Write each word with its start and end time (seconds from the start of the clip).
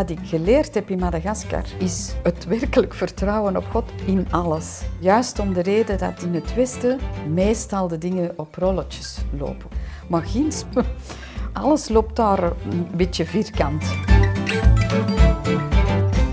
Wat 0.00 0.10
ik 0.10 0.18
geleerd 0.22 0.74
heb 0.74 0.90
in 0.90 0.98
Madagaskar 0.98 1.64
is 1.78 2.14
het 2.22 2.44
werkelijk 2.44 2.94
vertrouwen 2.94 3.56
op 3.56 3.64
God 3.70 3.84
in 4.06 4.26
alles. 4.30 4.82
Juist 4.98 5.38
om 5.38 5.52
de 5.52 5.60
reden 5.60 5.98
dat 5.98 6.22
in 6.22 6.34
het 6.34 6.54
Westen 6.54 6.98
meestal 7.28 7.88
de 7.88 7.98
dingen 7.98 8.32
op 8.36 8.54
rolletjes 8.54 9.18
lopen. 9.38 9.70
Maar 10.08 10.22
ginds, 10.22 10.64
alles 11.52 11.88
loopt 11.88 12.16
daar 12.16 12.42
een 12.42 12.88
beetje 12.94 13.24
vierkant. 13.24 13.84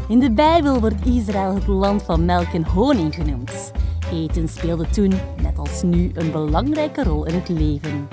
In 0.07 0.19
de 0.19 0.31
Bijbel 0.31 0.79
wordt 0.79 1.05
Israël 1.05 1.55
het 1.55 1.67
land 1.67 2.03
van 2.03 2.25
melk 2.25 2.53
en 2.53 2.65
honing 2.65 3.15
genoemd. 3.15 3.71
Eten 4.11 4.47
speelde 4.47 4.89
toen, 4.89 5.13
net 5.41 5.57
als 5.57 5.81
nu, 5.81 6.11
een 6.13 6.31
belangrijke 6.31 7.03
rol 7.03 7.25
in 7.25 7.33
het 7.33 7.49
leven. 7.49 8.07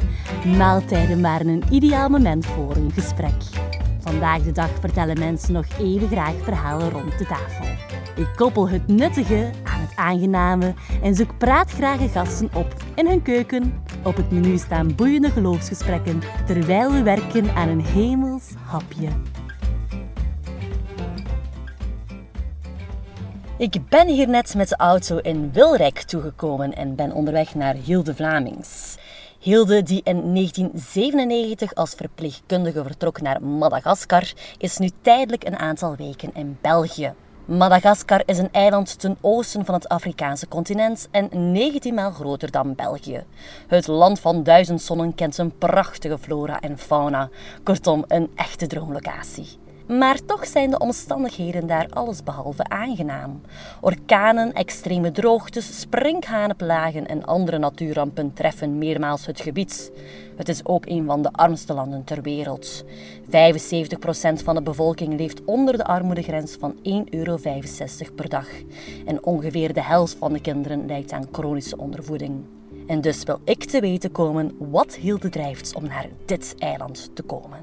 Maaltijden 0.57 1.23
waren 1.23 1.49
een 1.49 1.65
ideaal 1.71 2.09
moment 2.09 2.47
voor 2.47 2.77
een 2.77 2.91
gesprek. 2.93 3.35
Vandaag 4.05 4.43
de 4.43 4.53
dag 4.53 4.71
vertellen 4.81 5.19
mensen 5.19 5.53
nog 5.53 5.65
even 5.79 6.09
graag 6.09 6.35
verhalen 6.43 6.91
rond 6.91 7.19
de 7.19 7.27
tafel. 7.27 7.65
Ik 8.17 8.29
koppel 8.37 8.69
het 8.69 8.87
nuttige 8.87 9.51
aan 9.63 9.81
het 9.81 9.97
aangename 9.97 10.75
en 11.03 11.15
zoek 11.15 11.39
praatgrage 11.39 12.09
gasten 12.09 12.51
op 12.55 12.75
in 12.95 13.07
hun 13.07 13.23
keuken. 13.23 13.83
Op 14.03 14.17
het 14.17 14.31
menu 14.31 14.59
staan 14.59 14.95
boeiende 14.95 15.31
geloofsgesprekken 15.31 16.21
terwijl 16.47 16.93
we 16.93 17.03
werken 17.03 17.55
aan 17.55 17.69
een 17.69 17.85
hemels 17.85 18.51
hapje. 18.65 19.09
Ik 23.59 23.89
ben 23.89 24.09
hier 24.09 24.29
net 24.29 24.55
met 24.55 24.69
de 24.69 24.77
auto 24.77 25.17
in 25.17 25.53
Wilrijk 25.53 25.99
toegekomen 26.03 26.75
en 26.75 26.95
ben 26.95 27.13
onderweg 27.13 27.55
naar 27.55 27.75
Hilde 27.75 28.15
Vlamings. 28.15 28.97
Hilde, 29.45 29.83
die 29.83 30.01
in 30.05 30.35
1997 30.35 31.75
als 31.75 31.95
verpleegkundige 31.95 32.83
vertrok 32.83 33.21
naar 33.21 33.43
Madagaskar, 33.43 34.33
is 34.59 34.79
nu 34.79 34.91
tijdelijk 35.01 35.45
een 35.45 35.57
aantal 35.57 35.97
weken 35.97 36.31
in 36.35 36.59
België. 36.61 37.13
Madagaskar 37.45 38.23
is 38.27 38.39
een 38.39 38.53
eiland 38.53 38.99
ten 38.99 39.17
oosten 39.21 39.65
van 39.65 39.75
het 39.75 39.89
Afrikaanse 39.89 40.49
continent 40.49 41.09
en 41.11 41.53
19 41.53 41.95
maal 41.95 42.11
groter 42.11 42.51
dan 42.51 42.75
België. 42.75 43.25
Het 43.67 43.87
land 43.87 44.21
van 44.21 44.43
duizend 44.43 44.83
zonnen 44.83 45.15
kent 45.15 45.39
een 45.39 45.59
prachtige 45.59 46.19
flora 46.19 46.61
en 46.61 46.79
fauna. 46.79 47.29
Kortom, 47.63 48.05
een 48.09 48.31
echte 48.35 48.67
droomlocatie. 48.67 49.64
Maar 49.87 50.25
toch 50.25 50.47
zijn 50.47 50.71
de 50.71 50.79
omstandigheden 50.79 51.67
daar 51.67 51.87
allesbehalve 51.91 52.65
aangenaam. 52.69 53.41
Orkanen, 53.81 54.53
extreme 54.53 55.13
droogtes, 55.13 55.81
sprinkhanenplagen 55.81 57.07
en 57.07 57.25
andere 57.25 57.59
natuurrampen 57.59 58.33
treffen 58.33 58.79
meermaals 58.79 59.27
het 59.27 59.41
gebied. 59.41 59.93
Het 60.37 60.49
is 60.49 60.67
ook 60.67 60.87
een 60.87 61.05
van 61.05 61.23
de 61.23 61.33
armste 61.33 61.75
landen 61.75 62.05
ter 62.05 62.23
wereld. 62.23 62.85
75% 63.25 63.29
van 64.45 64.55
de 64.55 64.63
bevolking 64.63 65.19
leeft 65.19 65.45
onder 65.45 65.77
de 65.77 65.85
armoedegrens 65.85 66.57
van 66.61 66.75
1,65 66.75 66.81
euro 67.11 67.39
per 68.15 68.29
dag. 68.29 68.49
En 69.07 69.25
ongeveer 69.25 69.73
de 69.73 69.83
helft 69.83 70.17
van 70.19 70.33
de 70.33 70.41
kinderen 70.41 70.87
lijdt 70.87 71.13
aan 71.13 71.29
chronische 71.33 71.77
ondervoeding. 71.77 72.45
En 72.87 73.01
dus 73.01 73.23
wil 73.23 73.41
ik 73.45 73.65
te 73.65 73.81
weten 73.81 74.13
komen 74.13 74.57
wat 74.59 74.95
Hilde 74.95 75.29
drijft 75.29 75.75
om 75.75 75.85
naar 75.87 76.09
dit 76.25 76.55
eiland 76.59 77.11
te 77.15 77.23
komen. 77.23 77.59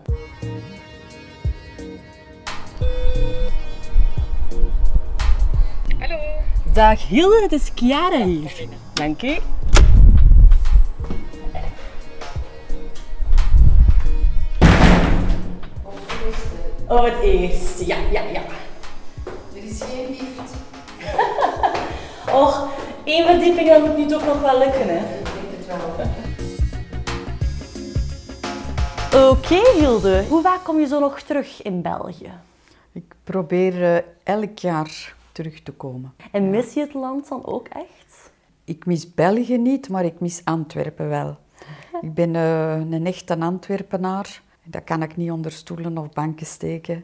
Dag 6.74 7.08
Hilde, 7.08 7.42
het 7.42 7.52
is 7.52 7.72
Chiara 7.76 8.24
hier. 8.24 8.52
Dank 8.94 9.22
u. 9.22 9.38
Oh, 16.88 17.04
het 17.04 17.20
eerste. 17.24 17.86
Ja, 17.88 17.98
ja, 18.12 18.22
ja. 18.22 18.42
Er 19.56 19.64
is 19.64 19.82
geen 19.82 20.08
lift. 20.10 20.54
Och, 22.42 22.68
één 23.04 23.26
verdieping, 23.26 23.70
dat 23.70 23.86
moet 23.86 23.98
nu 23.98 24.06
toch 24.06 24.26
nog 24.26 24.42
wel 24.42 24.58
lukken, 24.58 24.88
hè? 24.88 25.18
Ik 25.18 25.24
denk 25.24 25.52
het 25.58 25.66
wel. 29.12 29.30
Oké, 29.30 29.80
Hilde. 29.80 30.26
Hoe 30.30 30.42
vaak 30.42 30.64
kom 30.64 30.80
je 30.80 30.88
zo 30.88 31.00
nog 31.00 31.22
terug 31.22 31.62
in 31.62 31.82
België? 31.82 32.32
Ik 32.92 33.14
probeer 33.24 33.96
eh, 33.96 34.04
elk 34.24 34.60
jaar 34.60 35.14
terug 35.42 35.62
te 35.62 35.72
komen. 35.72 36.14
En 36.32 36.50
mis 36.50 36.74
je 36.74 36.80
het 36.80 36.94
land 36.94 37.28
dan 37.28 37.46
ook 37.46 37.68
echt? 37.68 38.32
Ik 38.64 38.86
mis 38.86 39.14
België 39.14 39.58
niet, 39.58 39.90
maar 39.90 40.06
ik 40.06 40.20
mis 40.20 40.42
Antwerpen 40.44 41.10
wel. 41.10 41.38
Ik 42.02 42.14
ben 42.14 42.36
eh, 42.36 42.80
een 42.80 43.06
echte 43.06 43.40
Antwerpenaar. 43.40 44.42
Dat 44.64 44.84
kan 44.84 45.02
ik 45.02 45.18
niet 45.18 45.32
onder 45.32 45.52
stoelen 45.52 45.98
of 45.98 46.10
banken 46.10 46.46
steken. 46.46 47.04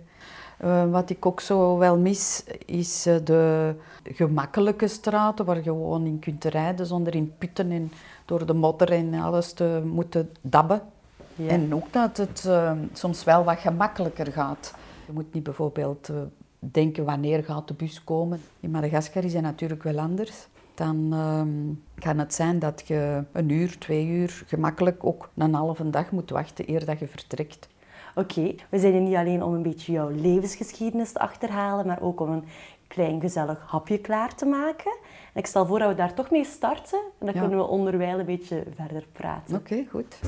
Eh, 0.58 0.92
wat 0.92 1.09
ik 1.09 1.25
ook 1.25 1.40
zo 1.42 1.78
wel 1.78 1.98
mis, 1.98 2.44
is 2.66 3.06
eh, 3.06 3.16
de 3.24 3.75
gemakkelijke 4.03 4.88
straten 4.88 5.46
waar 5.46 5.56
je 5.56 5.64
gewoon 5.64 6.06
in 6.06 6.19
kunt 6.19 6.44
rijden 6.44 6.86
zonder 6.86 7.16
in 7.16 7.34
putten 7.38 7.72
en 7.72 7.92
door 8.25 8.46
de 8.46 8.54
modder 8.54 8.92
en 8.92 9.14
alles 9.14 9.54
te 9.54 9.81
moeten 9.86 10.30
dabben. 10.42 10.81
Ja. 11.36 11.48
En 11.48 11.74
ook 11.75 11.94
dat 11.94 12.18
het 12.18 12.50
soms 12.94 13.24
wel 13.24 13.44
wat 13.44 13.59
gemakkelijker 13.59 14.31
gaat. 14.31 14.74
Je 15.06 15.14
moet 15.14 15.34
niet 15.34 15.44
bijvoorbeeld 15.44 16.09
denken 16.59 17.06
wanneer 17.06 17.44
gaat 17.44 17.68
de 17.68 17.73
bus 17.73 18.03
komen. 18.03 18.41
In 18.59 18.72
Madagaskar 18.72 19.23
is 19.23 19.34
dat 19.34 19.41
natuurlijk 19.41 19.84
wel 19.84 20.00
anders. 20.00 20.47
Dan 20.75 21.09
ehm, 21.13 21.73
kan 22.03 22.18
het 22.19 22.34
zijn 22.34 22.59
dat 22.59 22.84
je 22.88 23.23
een 23.31 23.50
uur, 23.50 23.78
twee 23.78 24.07
uur 24.07 24.44
gemakkelijk 24.47 25.03
ook 25.06 25.29
een 25.35 25.53
halve 25.53 25.90
dag 25.90 26.12
moet 26.12 26.29
wachten 26.29 26.69
eer 26.69 26.85
dat 26.85 27.00
je 27.00 27.07
vertrekt. 27.07 27.68
Oké, 28.16 28.56
we 28.69 28.79
zijn 28.79 28.94
hier 28.94 29.01
niet 29.01 29.16
alleen 29.16 29.44
om 29.44 29.53
een 29.53 29.62
beetje 29.62 29.91
jouw 29.91 30.09
levensgeschiedenis 30.09 31.12
te 31.12 31.19
achterhalen, 31.19 31.88
maar 31.88 32.01
ook 32.01 32.19
om 32.19 32.31
een 32.31 32.44
klein 32.88 33.19
gezellig 33.22 33.63
hapje 33.68 33.97
klaar 34.00 34.35
te 34.35 34.45
maken. 34.45 34.91
En 35.34 35.39
ik 35.39 35.45
stel 35.45 35.66
voor 35.66 35.79
dat 35.79 35.89
we 35.89 35.95
daar 35.95 36.13
toch 36.13 36.31
mee 36.31 36.45
starten 36.45 37.00
en 37.19 37.25
dan 37.25 37.34
Ja. 37.35 37.39
kunnen 37.39 37.57
we 37.57 37.66
onderwijl 37.68 38.19
een 38.19 38.25
beetje 38.25 38.63
verder 38.75 39.06
praten. 39.12 39.56
Oké, 39.56 39.85
goed. 39.89 40.19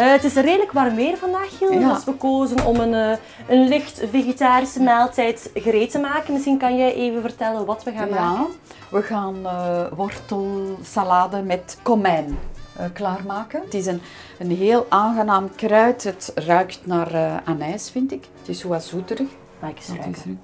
Eh, 0.00 0.10
het 0.10 0.24
is 0.24 0.34
redelijk 0.34 0.72
warm 0.72 0.94
weer 0.94 1.16
vandaag, 1.16 1.56
Gil. 1.58 1.72
Ja. 1.72 1.94
Dus 1.94 2.04
we 2.04 2.14
kozen 2.14 2.66
om 2.66 2.80
een, 2.80 2.94
eh, 2.94 3.18
een 3.48 3.68
licht 3.68 4.02
vegetarische 4.10 4.82
maaltijd 4.82 5.50
gereed 5.54 5.90
te 5.90 5.98
maken. 5.98 6.32
Misschien 6.32 6.58
kan 6.58 6.76
jij 6.76 6.94
even 6.94 7.20
vertellen 7.20 7.66
wat 7.66 7.84
we 7.84 7.92
gaan 7.92 8.08
Ja, 8.08 8.32
maken. 8.32 8.46
we 8.90 9.02
gaan 9.02 9.36
eh, 9.46 9.86
wortelsalade 9.96 11.42
met 11.42 11.78
komijn 11.82 12.38
klaarmaken. 12.92 13.60
Het 13.64 13.74
is 13.74 13.86
een, 13.86 14.00
een 14.38 14.50
heel 14.50 14.86
aangenaam 14.88 15.54
kruid. 15.54 16.04
Het 16.04 16.32
ruikt 16.34 16.86
naar 16.86 17.42
anijs, 17.44 17.90
vind 17.90 18.12
ik. 18.12 18.28
Het 18.38 18.48
is 18.48 18.62
wat 18.62 18.84
zoeterig. 18.84 19.28
Maak 19.60 19.76
eens 19.76 19.88
ruiken. 19.88 20.40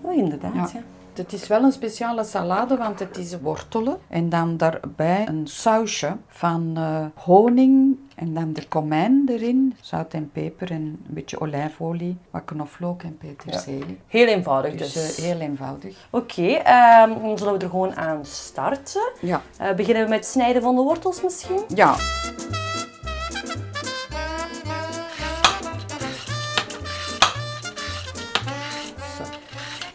Oh, 0.00 0.16
inderdaad, 0.16 0.54
ja. 0.54 0.68
Ja. 0.72 0.82
Het 1.14 1.32
is 1.32 1.46
wel 1.46 1.62
een 1.62 1.72
speciale 1.72 2.24
salade, 2.24 2.76
want 2.76 2.98
het 2.98 3.16
is 3.18 3.40
wortelen. 3.40 3.98
En 4.08 4.28
dan 4.28 4.56
daarbij 4.56 5.28
een 5.28 5.46
sausje 5.46 6.16
van 6.28 6.78
honing 7.14 7.98
en 8.14 8.34
dan 8.34 8.52
de 8.52 8.68
komijn 8.68 9.24
erin. 9.28 9.74
Zout 9.80 10.12
en 10.14 10.30
peper 10.32 10.70
en 10.70 10.76
een 10.80 11.14
beetje 11.14 11.40
olijfolie, 11.40 12.16
wat 12.30 12.42
knoflook 12.44 13.02
en 13.02 13.18
peterselie. 13.18 13.98
Heel 14.08 14.26
eenvoudig 14.26 14.74
Dus 14.74 14.92
dus. 14.92 15.16
eh, 15.18 15.24
heel 15.24 15.38
eenvoudig. 15.40 16.06
Oké, 16.10 16.46
ehm, 16.46 17.08
dan 17.22 17.38
zullen 17.38 17.52
we 17.52 17.58
er 17.64 17.70
gewoon 17.70 17.96
aan 17.96 18.24
starten. 18.24 19.12
Ja. 19.20 19.42
Eh, 19.58 19.72
beginnen 19.74 20.02
we 20.04 20.08
met 20.08 20.18
het 20.18 20.28
snijden 20.28 20.62
van 20.62 20.74
de 20.74 20.82
wortels 20.82 21.22
misschien? 21.22 21.60
Ja. 21.74 21.94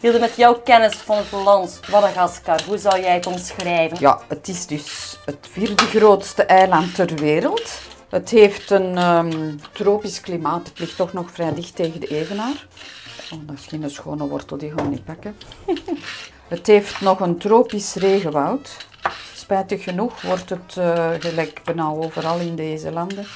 Hilde, 0.00 0.18
met 0.18 0.36
jouw 0.36 0.54
kennis 0.54 0.94
van 0.94 1.16
het 1.16 1.32
land 1.32 1.80
Madagaskar, 1.90 2.62
hoe 2.66 2.78
zou 2.78 3.00
jij 3.00 3.14
het 3.14 3.26
omschrijven? 3.26 3.96
Ja, 4.00 4.20
het 4.28 4.48
is 4.48 4.66
dus 4.66 5.18
het 5.24 5.48
vierde 5.50 5.82
grootste 5.84 6.42
eiland 6.44 6.94
ter 6.94 7.14
wereld. 7.14 7.70
Het 8.10 8.30
heeft 8.30 8.70
een 8.70 8.96
ehm, 8.96 9.56
tropisch 9.72 10.20
klimaat. 10.20 10.68
Het 10.68 10.78
ligt 10.78 10.96
toch 10.96 11.12
nog 11.12 11.30
vrij 11.30 11.54
dicht 11.54 11.76
tegen 11.76 12.00
de 12.00 12.06
Evenaar. 12.06 12.66
Oh, 13.32 13.38
dat 13.46 13.56
is 13.58 13.66
geen 13.66 13.90
schone 13.90 14.28
wortel, 14.28 14.56
die 14.56 14.74
we 14.74 14.82
niet 14.82 15.04
pakken. 15.04 15.36
het 16.48 16.66
heeft 16.66 17.00
nog 17.00 17.20
een 17.20 17.38
tropisch 17.38 17.94
regenwoud. 17.94 18.76
Spijtig 19.34 19.82
genoeg 19.82 20.22
wordt 20.22 20.50
het, 20.50 20.76
eh, 20.76 21.10
gelijk 21.18 21.60
overal 21.76 22.38
in 22.38 22.56
deze 22.56 22.92
landen, 22.92 23.26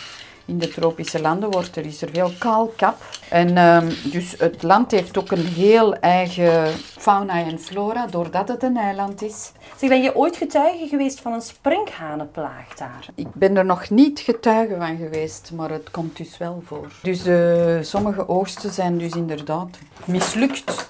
in 0.44 0.58
de 0.58 0.69
tropische 0.69 1.20
landen, 1.20 1.50
wordt 1.50 1.76
er, 1.76 1.87
is 1.87 2.02
er 2.02 2.08
veel 2.12 2.31
kaalkap. 2.38 2.96
En 3.29 3.56
ehm, 3.56 3.93
dus 4.05 4.35
het 4.38 4.62
land 4.62 4.91
heeft 4.91 5.19
ook 5.19 5.31
een 5.31 5.46
heel 5.46 5.94
eigen 5.94 6.73
fauna 6.76 7.44
en 7.44 7.58
flora, 7.58 8.06
doordat 8.06 8.49
het 8.49 8.62
een 8.62 8.76
eiland 8.76 9.23
is. 9.23 9.52
Zeg, 9.76 9.88
ben 9.88 10.02
je 10.02 10.17
ooit 10.17 10.37
getuige 10.37 10.87
geweest 10.88 11.20
van 11.20 11.32
een 11.32 11.41
sprinkhanenplaag 11.41 12.75
daar? 12.75 13.06
Ik 13.14 13.35
ben 13.35 13.56
er 13.56 13.64
nog 13.64 13.91
niet 13.91 14.20
getuige 14.20 14.76
van 14.76 14.96
geweest, 14.96 15.50
maar 15.55 15.70
het 15.70 15.91
komt 15.91 16.17
dus 16.17 16.38
wel 16.38 16.62
voor. 16.67 16.93
Dus 17.02 17.26
eh, 17.26 17.76
sommige 17.81 18.29
oogsten 18.29 18.73
zijn 18.73 18.99
dus 18.99 19.12
inderdaad 19.12 19.79
mislukt 20.05 20.87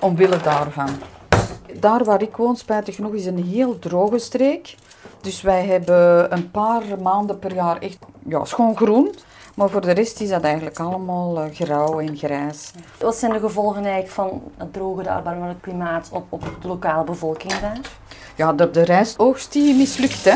omwille 0.00 0.40
daarvan. 0.42 0.90
Daar 1.80 2.04
waar 2.04 2.22
ik 2.22 2.36
woon, 2.36 2.56
spijtig 2.56 2.94
genoeg, 2.94 3.12
is 3.12 3.26
een 3.26 3.44
heel 3.44 3.78
droge 3.78 4.18
streek. 4.18 4.74
Dus 5.20 5.42
wij 5.42 5.64
hebben 5.64 6.32
een 6.32 6.50
paar 6.50 6.82
maanden 7.02 7.38
per 7.38 7.54
jaar 7.54 7.78
echt 7.78 7.98
ja, 8.28 8.44
schoon 8.44 8.76
groen. 8.76 9.14
Maar 9.54 9.70
voor 9.70 9.80
de 9.80 9.92
rest 9.92 10.20
is 10.20 10.28
dat 10.28 10.42
eigenlijk 10.42 10.78
allemaal 10.78 11.46
uh, 11.46 11.54
grauw 11.54 12.00
en 12.00 12.16
grijs. 12.16 12.72
Wat 12.98 13.16
zijn 13.16 13.32
de 13.32 13.38
gevolgen 13.38 13.84
eigenlijk 13.84 14.12
van 14.12 14.42
het 14.56 14.72
droge, 14.72 15.02
de 15.02 15.54
klimaat 15.60 16.08
op, 16.12 16.26
op 16.28 16.42
de 16.60 16.68
lokale 16.68 17.04
bevolking 17.04 17.52
daar? 17.52 17.80
Ja, 18.36 18.52
de, 18.52 18.70
de 18.70 18.82
rijstoogst 18.82 19.52
die 19.52 19.74
mislukt, 19.74 20.24
hè. 20.24 20.34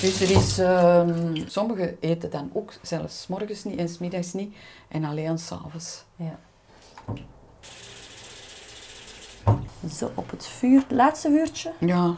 Dus 0.00 0.20
er 0.20 0.30
is, 0.30 0.58
um, 0.58 1.48
sommigen 1.48 1.96
eten 2.00 2.30
dan 2.30 2.50
ook 2.52 2.72
zelfs 2.82 3.20
s 3.20 3.26
morgens 3.26 3.64
niet 3.64 3.78
en 3.78 3.88
s 3.88 3.98
middags 3.98 4.32
niet 4.32 4.56
en 4.88 5.04
alleen 5.04 5.38
s'avonds. 5.38 6.04
Ja. 6.16 6.38
Zo, 9.92 10.10
op 10.14 10.30
het 10.30 10.46
vuur, 10.46 10.80
het 10.80 10.90
laatste 10.90 11.28
vuurtje. 11.28 11.72
Ja. 11.78 12.14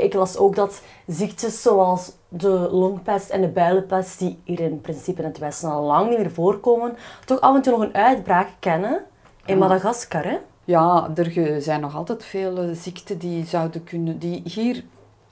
Ik 0.00 0.14
las 0.14 0.36
ook 0.36 0.54
dat 0.54 0.82
ziektes 1.06 1.62
zoals 1.62 2.12
de 2.28 2.68
longpest 2.70 3.30
en 3.30 3.40
de 3.40 3.48
builenpest, 3.48 4.18
die 4.18 4.40
hier 4.44 4.60
in 4.60 4.80
principe 4.80 5.22
in 5.22 5.28
het 5.28 5.38
Westen 5.38 5.70
al 5.70 5.82
lang 5.82 6.08
niet 6.08 6.18
meer 6.18 6.30
voorkomen, 6.30 6.96
toch 7.24 7.40
af 7.40 7.54
en 7.54 7.62
toe 7.62 7.72
nog 7.72 7.82
een 7.82 7.94
uitbraak 7.94 8.48
kennen 8.58 9.04
in 9.44 9.58
Madagaskar. 9.58 10.24
Hè? 10.24 10.38
Ja, 10.64 11.10
er 11.14 11.62
zijn 11.62 11.80
nog 11.80 11.96
altijd 11.96 12.24
veel 12.24 12.58
eh, 12.58 12.68
ziekten 12.72 13.18
die, 13.18 13.44
zouden 13.44 13.84
kunnen, 13.84 14.18
die 14.18 14.42
hier 14.44 14.84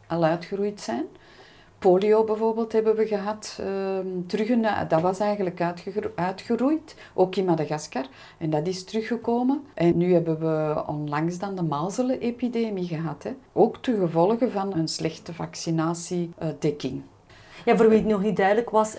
al 0.06 0.25
uitgeroeid 0.25 0.81
zijn. 0.81 1.05
Polio 1.78 2.25
bijvoorbeeld 2.25 2.72
hebben 2.72 2.96
we 2.96 3.06
gehad. 3.06 3.58
Uh, 3.60 3.66
terug 4.26 4.48
een, 4.48 4.66
dat 4.88 5.00
was 5.00 5.19
eigenlijk 5.19 5.60
uitgeroeid, 6.14 6.96
ook 7.14 7.36
in 7.36 7.44
Madagaskar. 7.44 8.06
En 8.38 8.50
dat 8.50 8.66
is 8.66 8.84
teruggekomen. 8.84 9.62
En 9.75 9.96
nu 9.96 10.12
hebben 10.12 10.38
we 10.38 10.84
onlangs 10.86 11.38
dan 11.38 11.54
de 11.54 11.62
mazelenepidemie 11.62 12.86
gehad. 12.86 13.22
Hè. 13.22 13.30
Ook 13.52 13.76
te 13.76 13.96
gevolgen 13.96 14.50
van 14.50 14.75
een 14.75 14.88
slechte 14.88 15.34
vaccinatiedekking. 15.34 17.02
Ja, 17.64 17.76
voor 17.76 17.88
wie 17.88 17.98
het 17.98 18.08
nog 18.08 18.22
niet 18.22 18.36
duidelijk 18.36 18.70
was, 18.70 18.96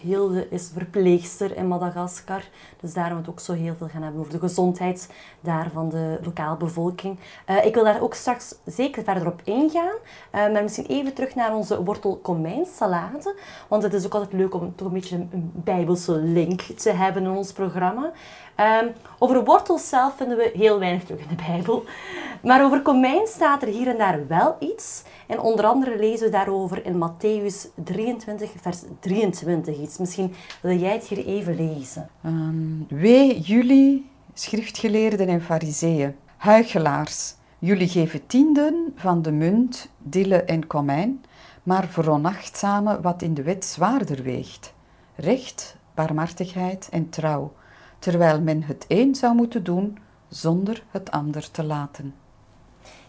Hilde 0.00 0.48
is 0.50 0.70
verpleegster 0.72 1.56
in 1.56 1.68
Madagaskar. 1.68 2.42
Dus 2.80 2.92
daarom 2.92 3.18
het 3.18 3.28
ook 3.28 3.40
zo 3.40 3.52
heel 3.52 3.74
veel 3.78 3.88
gaan 3.88 4.02
hebben 4.02 4.20
over 4.20 4.32
de 4.32 4.38
gezondheid 4.38 5.08
daar 5.40 5.70
van 5.72 5.88
de 5.88 6.18
lokale 6.22 6.56
bevolking. 6.56 7.18
Uh, 7.50 7.64
ik 7.64 7.74
wil 7.74 7.84
daar 7.84 8.02
ook 8.02 8.14
straks 8.14 8.54
zeker 8.64 9.02
verder 9.02 9.26
op 9.26 9.40
ingaan. 9.44 9.94
Uh, 10.34 10.52
maar 10.52 10.62
misschien 10.62 10.86
even 10.86 11.14
terug 11.14 11.34
naar 11.34 11.54
onze 11.54 11.84
wortelkomijnsalade. 11.84 13.34
Want 13.68 13.82
het 13.82 13.94
is 13.94 14.06
ook 14.06 14.14
altijd 14.14 14.32
leuk 14.32 14.54
om 14.54 14.74
toch 14.76 14.86
een 14.86 14.94
beetje 14.94 15.16
een, 15.16 15.50
bijbelse 15.54 16.12
link 16.12 16.60
te 16.60 16.90
hebben 16.90 17.22
in 17.22 17.30
ons 17.30 17.52
programma. 17.52 18.12
Um, 18.82 18.92
over 19.18 19.44
wortels 19.44 19.88
zelf 19.88 20.16
vinden 20.16 20.36
we 20.36 20.50
heel 20.54 20.78
weinig 20.78 21.04
terug 21.04 21.20
in 21.20 21.36
de 21.36 21.42
Bijbel. 21.46 21.84
Maar 22.42 22.64
over 22.64 22.82
komijn 22.82 23.26
staat 23.26 23.62
er 23.62 23.68
hier 23.68 23.88
en 23.88 23.98
daar 23.98 24.26
wel 24.26 24.56
iets. 24.58 25.02
En 25.26 25.40
onder 25.40 25.64
andere 25.64 25.96
lezen 25.96 26.26
we 26.26 26.32
daarover 26.32 26.86
in 26.86 26.94
Matthäus 26.94 27.74
23, 27.84 28.50
vers 28.60 28.82
23 29.00 29.78
iets. 29.78 29.89
Misschien 29.98 30.34
wil 30.62 30.78
jij 30.78 30.92
het 30.92 31.06
hier 31.06 31.26
even 31.26 31.56
lezen. 31.56 32.10
Um, 32.26 32.86
wee 32.88 33.40
jullie, 33.40 34.10
schriftgeleerden 34.34 35.28
en 35.28 35.42
fariseeën, 35.42 36.14
huichelaars. 36.36 37.34
Jullie 37.58 37.88
geven 37.88 38.26
tienden 38.26 38.92
van 38.96 39.22
de 39.22 39.32
munt, 39.32 39.90
dille 39.98 40.42
en 40.42 40.66
komijn, 40.66 41.24
maar 41.62 41.88
veronachtzamen 41.88 43.02
wat 43.02 43.22
in 43.22 43.34
de 43.34 43.42
wet 43.42 43.64
zwaarder 43.64 44.22
weegt. 44.22 44.74
Recht, 45.14 45.76
barmhartigheid 45.94 46.88
en 46.90 47.08
trouw, 47.08 47.52
terwijl 47.98 48.40
men 48.40 48.62
het 48.62 48.84
een 48.88 49.14
zou 49.14 49.34
moeten 49.34 49.64
doen 49.64 49.98
zonder 50.28 50.84
het 50.90 51.10
ander 51.10 51.50
te 51.50 51.64
laten. 51.64 52.14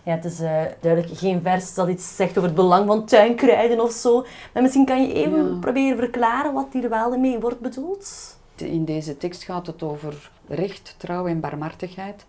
Ja, 0.04 0.12
het 0.12 0.26
is 0.26 0.40
uh, 0.40 0.62
duidelijk 0.80 1.18
geen 1.18 1.42
vers 1.42 1.74
dat 1.74 1.90
iets 1.90 2.16
zegt 2.16 2.38
over 2.38 2.44
het 2.44 2.56
belang 2.56 2.88
van 2.88 3.06
tuinkruiden 3.06 3.80
of 3.80 3.92
zo. 3.92 4.26
Maar 4.54 4.62
misschien 4.62 4.86
kan 4.86 5.08
je 5.08 5.14
even 5.14 5.60
proberen 5.60 5.98
verklaren 5.98 6.54
wat 6.54 6.68
hier 6.72 6.90
wel 6.90 7.18
mee 7.18 7.40
wordt 7.40 7.60
bedoeld. 7.60 8.38
In 8.56 8.86
deze 8.86 9.18
tekst 9.18 9.44
gaat 9.44 9.68
het 9.68 9.84
over 9.84 10.32
recht, 10.48 10.96
trouw 10.98 11.28
en 11.28 11.40
barmhartigheid. 11.40 12.26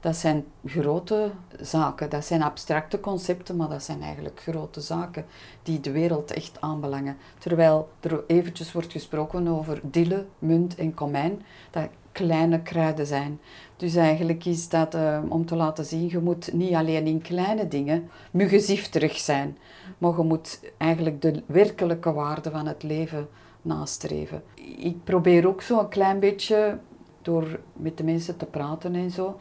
Dat 0.00 0.16
zijn 0.16 0.44
grote 0.64 1.30
zaken, 1.60 2.10
dat 2.10 2.24
zijn 2.24 2.42
abstracte 2.42 3.00
concepten, 3.00 3.56
maar 3.56 3.68
dat 3.68 3.82
zijn 3.82 4.02
eigenlijk 4.02 4.40
grote 4.40 4.80
zaken 4.80 5.26
die 5.62 5.80
de 5.80 5.90
wereld 5.90 6.32
echt 6.32 6.60
aanbelangen. 6.60 7.16
Terwijl 7.38 7.88
er 8.00 8.24
eventjes 8.26 8.72
wordt 8.72 8.92
gesproken 8.92 9.48
over 9.48 9.80
dille, 9.82 10.26
munt 10.38 10.74
en 10.74 10.94
komijn, 10.94 11.42
dat 11.70 11.88
kleine 12.18 12.62
kruiden 12.62 13.06
zijn. 13.06 13.40
Dus 13.76 13.94
eigenlijk 13.94 14.44
is 14.44 14.68
dat 14.68 14.94
uh, 14.94 15.18
om 15.28 15.46
te 15.46 15.56
laten 15.56 15.84
zien, 15.84 16.08
je 16.08 16.18
moet 16.18 16.52
niet 16.52 16.74
alleen 16.74 17.06
in 17.06 17.22
kleine 17.22 17.68
dingen 17.68 18.08
muggenzifterig 18.30 19.16
zijn, 19.18 19.58
maar 19.98 20.16
je 20.16 20.22
moet 20.22 20.60
eigenlijk 20.76 21.22
de 21.22 21.42
werkelijke 21.46 22.12
waarde 22.12 22.50
van 22.50 22.66
het 22.66 22.82
leven 22.82 23.28
nastreven. 23.62 24.42
Ik 24.78 25.04
probeer 25.04 25.46
ook 25.46 25.62
zo 25.62 25.78
een 25.78 25.88
klein 25.88 26.20
beetje, 26.20 26.78
door 27.22 27.60
met 27.72 27.96
de 27.96 28.04
mensen 28.04 28.36
te 28.36 28.46
praten 28.46 28.94
en 28.94 29.10
zo, 29.10 29.38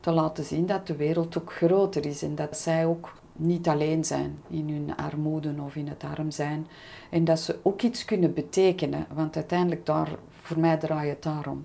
te 0.00 0.10
laten 0.10 0.44
zien 0.44 0.66
dat 0.66 0.86
de 0.86 0.96
wereld 0.96 1.38
ook 1.38 1.52
groter 1.52 2.06
is 2.06 2.22
en 2.22 2.34
dat 2.34 2.56
zij 2.56 2.86
ook 2.86 3.12
niet 3.32 3.68
alleen 3.68 4.04
zijn 4.04 4.38
in 4.48 4.68
hun 4.68 4.96
armoede 4.96 5.54
of 5.64 5.76
in 5.76 5.88
het 5.88 6.04
arm 6.16 6.30
zijn. 6.30 6.66
En 7.10 7.24
dat 7.24 7.40
ze 7.40 7.58
ook 7.62 7.82
iets 7.82 8.04
kunnen 8.04 8.34
betekenen, 8.34 9.06
want 9.14 9.36
uiteindelijk 9.36 9.86
daar, 9.86 10.08
voor 10.30 10.58
mij 10.58 10.76
draait 10.76 11.10
het 11.10 11.22
daarom 11.22 11.64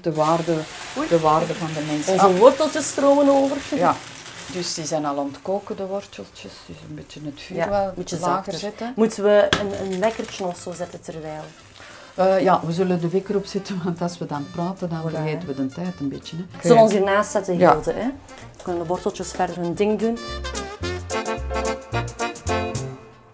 de 0.00 0.12
waarde, 0.12 0.56
de 1.08 1.20
waarde 1.20 1.54
van 1.54 1.68
de 1.74 1.80
mensen. 1.90 2.12
Onze 2.12 2.26
ah. 2.26 2.38
worteltjes 2.38 2.88
stromen 2.88 3.28
over. 3.28 3.56
Ja, 3.78 3.96
dus 4.52 4.74
die 4.74 4.86
zijn 4.86 5.04
al 5.04 5.18
aan 5.18 5.26
het 5.26 5.42
koken, 5.42 5.76
de 5.76 5.86
worteltjes. 5.86 6.52
Dus 6.66 6.76
een 6.88 6.94
beetje 6.94 7.20
het 7.24 7.40
vuur 7.40 7.56
ja, 7.56 7.68
wel 7.68 8.20
lager 8.20 8.52
zetten. 8.52 8.92
Moeten 8.96 9.22
we 9.22 9.48
een, 9.60 9.92
een 9.92 10.00
wekkertje 10.00 10.44
of 10.44 10.58
zo 10.58 10.72
zetten 10.72 11.00
terwijl? 11.00 11.42
Uh, 12.18 12.40
ja, 12.40 12.60
we 12.64 12.72
zullen 12.72 13.00
de 13.00 13.08
wekker 13.08 13.36
opzetten, 13.36 13.80
want 13.84 14.02
als 14.02 14.18
we 14.18 14.26
dan 14.26 14.46
praten, 14.52 14.88
dan 14.88 15.10
vergeten 15.10 15.48
we 15.48 15.54
de 15.54 15.66
tijd 15.66 16.00
een 16.00 16.08
beetje. 16.08 16.36
Hè. 16.36 16.42
Zullen 16.60 16.76
we 16.76 16.82
ons 16.82 16.92
hiernaast 16.92 17.30
zetten, 17.30 17.56
Hilde? 17.56 17.92
Ja. 17.92 17.98
Hè? 17.98 18.06
Dan 18.06 18.62
kunnen 18.62 18.82
de 18.82 18.88
worteltjes 18.88 19.30
verder 19.30 19.56
hun 19.56 19.74
ding 19.74 19.98
doen. 19.98 20.18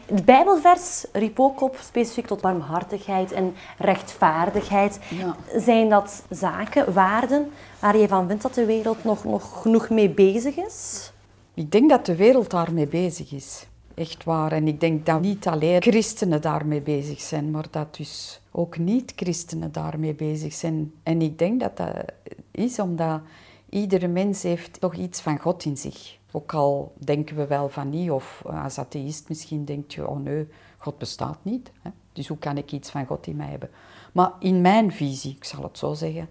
Het 0.07 0.25
Bijbelvers 0.25 1.07
riep 1.13 1.41
ook 1.41 1.61
op 1.61 1.77
specifiek 1.81 2.27
tot 2.27 2.41
barmhartigheid 2.41 3.33
en 3.33 3.55
rechtvaardigheid. 3.79 4.99
Ja. 5.11 5.37
Zijn 5.61 5.89
dat 5.89 6.23
zaken, 6.31 6.93
waarden, 6.93 7.51
waar 7.79 7.97
je 7.97 8.09
van 8.09 8.27
vindt 8.27 8.43
dat 8.43 8.55
de 8.55 8.65
wereld 8.65 9.05
nog, 9.05 9.25
nog 9.25 9.63
genoeg 9.63 9.91
mee 9.91 10.11
bezig 10.11 10.57
is? 10.57 11.13
Ik 11.55 11.71
denk 11.71 11.91
dat 11.91 12.07
de 12.07 12.17
wereld 12.17 12.51
daarmee 12.51 12.87
bezig 12.87 13.33
is. 13.33 13.67
Echt 13.95 14.25
waar. 14.25 14.53
En 14.53 14.69
ik 14.69 14.81
denk 14.81 15.07
dat 15.07 15.21
niet 15.21 15.47
alleen 15.47 15.83
christenen 15.83 16.41
daarmee 16.41 16.81
bezig 16.81 17.21
zijn, 17.21 17.51
maar 17.51 17.67
dat 17.71 17.97
dus 17.97 18.41
ook 18.51 18.79
niet-christenen 18.79 19.73
daarmee 19.73 20.15
bezig 20.15 20.53
zijn. 20.53 20.93
En 21.03 21.23
ik 21.23 21.39
denk 21.39 21.61
dat 21.61 21.77
dat 21.77 21.95
is 22.51 22.79
omdat 22.79 23.21
iedere 23.69 24.09
mens 24.09 24.43
heeft 24.43 24.81
toch 24.81 24.95
iets 24.95 25.21
van 25.21 25.39
God 25.39 25.65
in 25.65 25.77
zich. 25.77 26.19
Ook 26.37 26.55
al 26.55 26.93
denken 26.99 27.37
we 27.37 27.47
wel 27.47 27.69
van 27.69 27.91
niet, 27.91 28.11
of 28.11 28.43
als 28.45 28.79
atheïst 28.79 29.29
misschien 29.29 29.65
denkt 29.65 29.95
je, 29.95 30.09
oh 30.09 30.21
nee, 30.21 30.49
God 30.79 30.99
bestaat 30.99 31.39
niet. 31.43 31.71
Hè? 31.83 31.91
Dus 32.13 32.29
hoe 32.29 32.39
kan 32.39 32.57
ik 32.57 32.73
iets 32.73 32.91
van 32.91 33.07
God 33.07 33.27
in 33.27 33.37
mij 33.37 33.51
hebben? 33.51 33.71
Maar 34.13 34.33
in 34.39 34.61
mijn 34.61 34.93
visie, 34.93 35.37
ik 35.37 35.45
zal 35.45 35.63
het 35.63 35.79
zo 35.79 35.95
zeggen, 35.95 36.29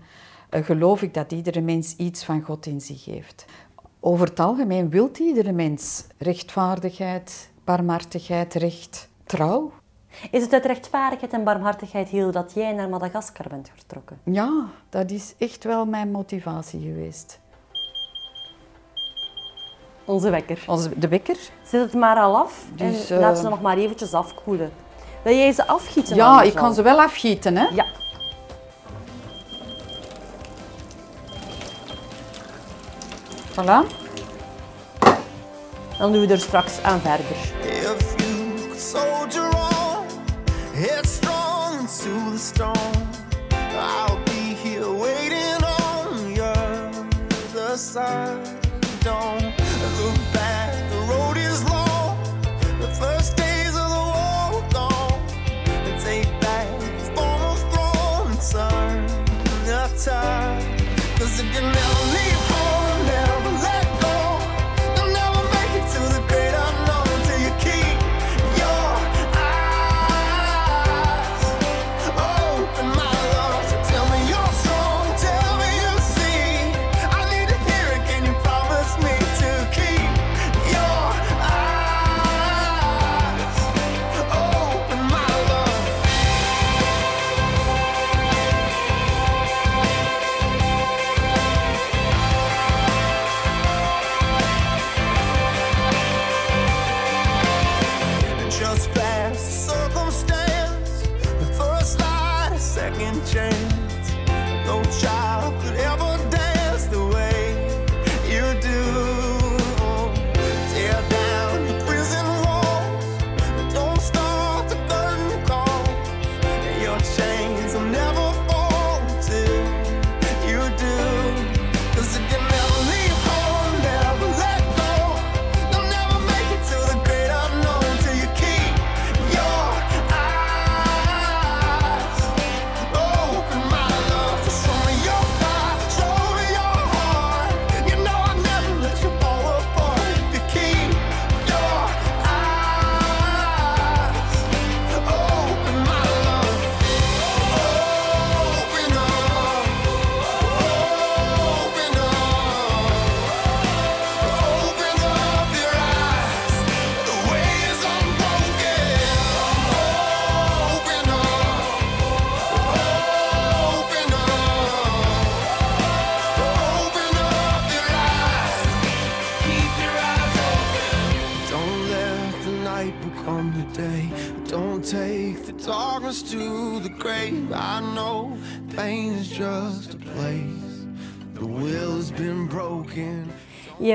eh, 0.50 0.64
geloof 0.64 1.02
ik 1.02 1.14
dat 1.14 1.32
iedere 1.32 1.62
mens 1.62 1.96
iets 1.96 2.24
van 2.24 2.42
God 2.42 2.66
in 2.66 2.82
zich 2.82 3.06
heeft. 3.06 3.46
Over 4.00 4.28
het 4.28 4.40
algemeen 4.40 4.90
wil 4.90 5.10
iedere 5.20 5.52
mens 5.52 6.06
rechtvaardigheid, 6.18 7.52
barmhartigheid, 7.64 8.54
recht, 8.54 9.10
trouw. 9.24 9.72
Is 10.32 10.42
het 10.42 10.54
uit 10.54 10.66
rechtvaardigheid 10.66 11.34
en 11.34 11.44
barmhartigheid 11.44 12.10
heel 12.10 12.32
dat 12.32 12.54
jij 12.54 12.74
naar 12.74 12.90
Madagaskar 12.90 13.50
bent 13.50 13.70
vertrokken? 13.76 14.20
Ja, 14.24 14.68
dat 14.90 15.12
is 15.12 15.36
echt 15.38 15.64
wel 15.64 15.86
mijn 15.86 16.12
motivatie 16.12 16.82
geweest. 16.82 17.42
Onze 20.06 20.30
wekker. 20.30 20.64
Onze, 20.68 20.90
de 20.96 21.08
wekker. 21.08 21.38
Zet 21.68 21.82
het 21.82 21.94
maar 21.94 22.18
al 22.18 22.38
af 22.38 22.54
dus, 22.76 23.10
en 23.10 23.20
laat 23.20 23.38
ze 23.38 23.44
uh, 23.44 23.50
nog 23.50 23.62
maar 23.62 23.78
eventjes 23.78 24.14
afkoelen. 24.14 24.72
Wil 25.22 25.36
jij 25.36 25.52
ze 25.52 25.68
afgieten? 25.68 26.16
Ja, 26.16 26.42
ik 26.42 26.54
kan 26.54 26.74
ze 26.74 26.82
wel 26.82 27.02
afgieten, 27.02 27.58
hè? 27.58 27.68
Ja. 27.74 27.86
Voilà. 33.52 34.02
Dan 35.98 36.12
doen 36.12 36.28
we 36.28 36.34
er 36.34 36.40
straks 36.40 36.82
aan 36.82 37.00
verder. 37.00 37.36
If 37.62 38.16
you 47.96 48.53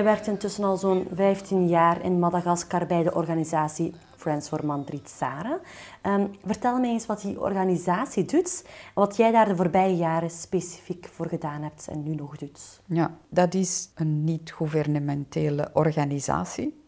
werkt 0.09 0.27
intussen 0.27 0.65
al 0.65 0.77
zo'n 0.77 1.07
15 1.15 1.69
jaar 1.69 2.05
in 2.05 2.19
Madagaskar 2.19 2.87
bij 2.87 3.03
de 3.03 3.15
organisatie 3.15 3.95
Friends 4.17 4.49
for 4.49 4.67
Mandritsara. 4.67 5.61
Ehm, 6.03 6.27
vertel 6.45 6.79
mij 6.79 6.91
eens 6.91 7.07
wat 7.07 7.21
die 7.21 7.41
organisatie 7.41 8.25
doet 8.25 8.65
en 8.65 8.93
wat 8.95 9.17
jij 9.17 9.31
daar 9.33 9.49
de 9.49 9.57
voorbije 9.57 9.97
jaren 9.97 10.31
specifiek 10.31 11.09
voor 11.13 11.27
gedaan 11.27 11.63
hebt 11.63 11.89
en 11.89 12.03
nu 12.03 12.15
nog 12.15 12.37
doet. 12.37 12.81
Ja, 12.87 13.17
dat 13.29 13.55
is 13.55 13.89
een 13.95 14.25
niet-governementele 14.25 15.71
organisatie 15.73 16.85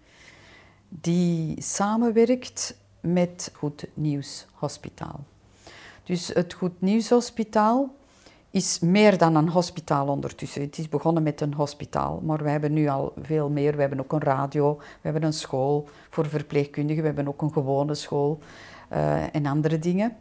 die 0.88 1.62
samenwerkt 1.62 2.76
met 3.00 3.52
Goed 3.54 3.86
Nieuws 3.94 4.46
Hospitaal. 4.52 5.24
Dus 6.04 6.28
het 6.28 6.52
Goed 6.52 6.80
Nieuws 6.80 7.08
Hospitaal 7.08 7.94
is 8.50 8.80
meer 8.80 9.19
dan 9.19 9.35
een 9.35 9.49
hospitaal 9.49 10.07
ondertussen. 10.07 10.62
Het 10.62 10.78
is 10.78 10.88
begonnen 10.88 11.23
met 11.23 11.40
een 11.40 11.54
hospitaal, 11.54 12.21
maar 12.25 12.42
we 12.42 12.50
hebben 12.50 12.73
nu 12.73 12.88
al 12.88 13.12
veel 13.23 13.49
meer. 13.49 13.75
We 13.75 13.80
hebben 13.80 14.00
ook 14.00 14.12
een 14.12 14.21
radio, 14.21 14.76
we 14.76 14.85
hebben 15.00 15.23
een 15.23 15.33
school 15.33 15.88
voor 16.11 16.28
verpleegkundigen, 16.28 17.00
we 17.00 17.07
hebben 17.07 17.28
ook 17.28 17.42
een 17.42 17.52
gewone 17.52 17.95
school 17.95 18.38
eh, 18.88 19.35
en 19.35 19.47
andere 19.47 19.78
dingen. 19.78 20.16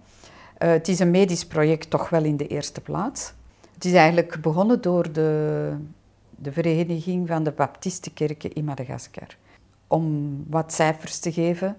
Eh, 0.57 0.69
het 0.69 0.87
is 0.87 0.99
een 0.99 1.11
medisch 1.11 1.45
project 1.45 1.89
toch 1.89 2.09
wel 2.09 2.23
in 2.23 2.37
de 2.37 2.47
eerste 2.47 2.81
plaats. 2.81 3.33
Het 3.73 3.85
is 3.85 3.93
eigenlijk 3.93 4.41
begonnen 4.41 4.81
door 4.81 5.11
de, 5.11 5.71
de 6.29 6.51
Vereniging 6.51 7.27
van 7.27 7.43
de 7.43 7.51
Baptistenkerken 7.51 8.53
in 8.53 8.65
Madagaskar. 8.65 9.37
Om 9.87 10.35
wat 10.49 10.73
cijfers 10.73 11.19
te 11.19 11.31
geven, 11.31 11.77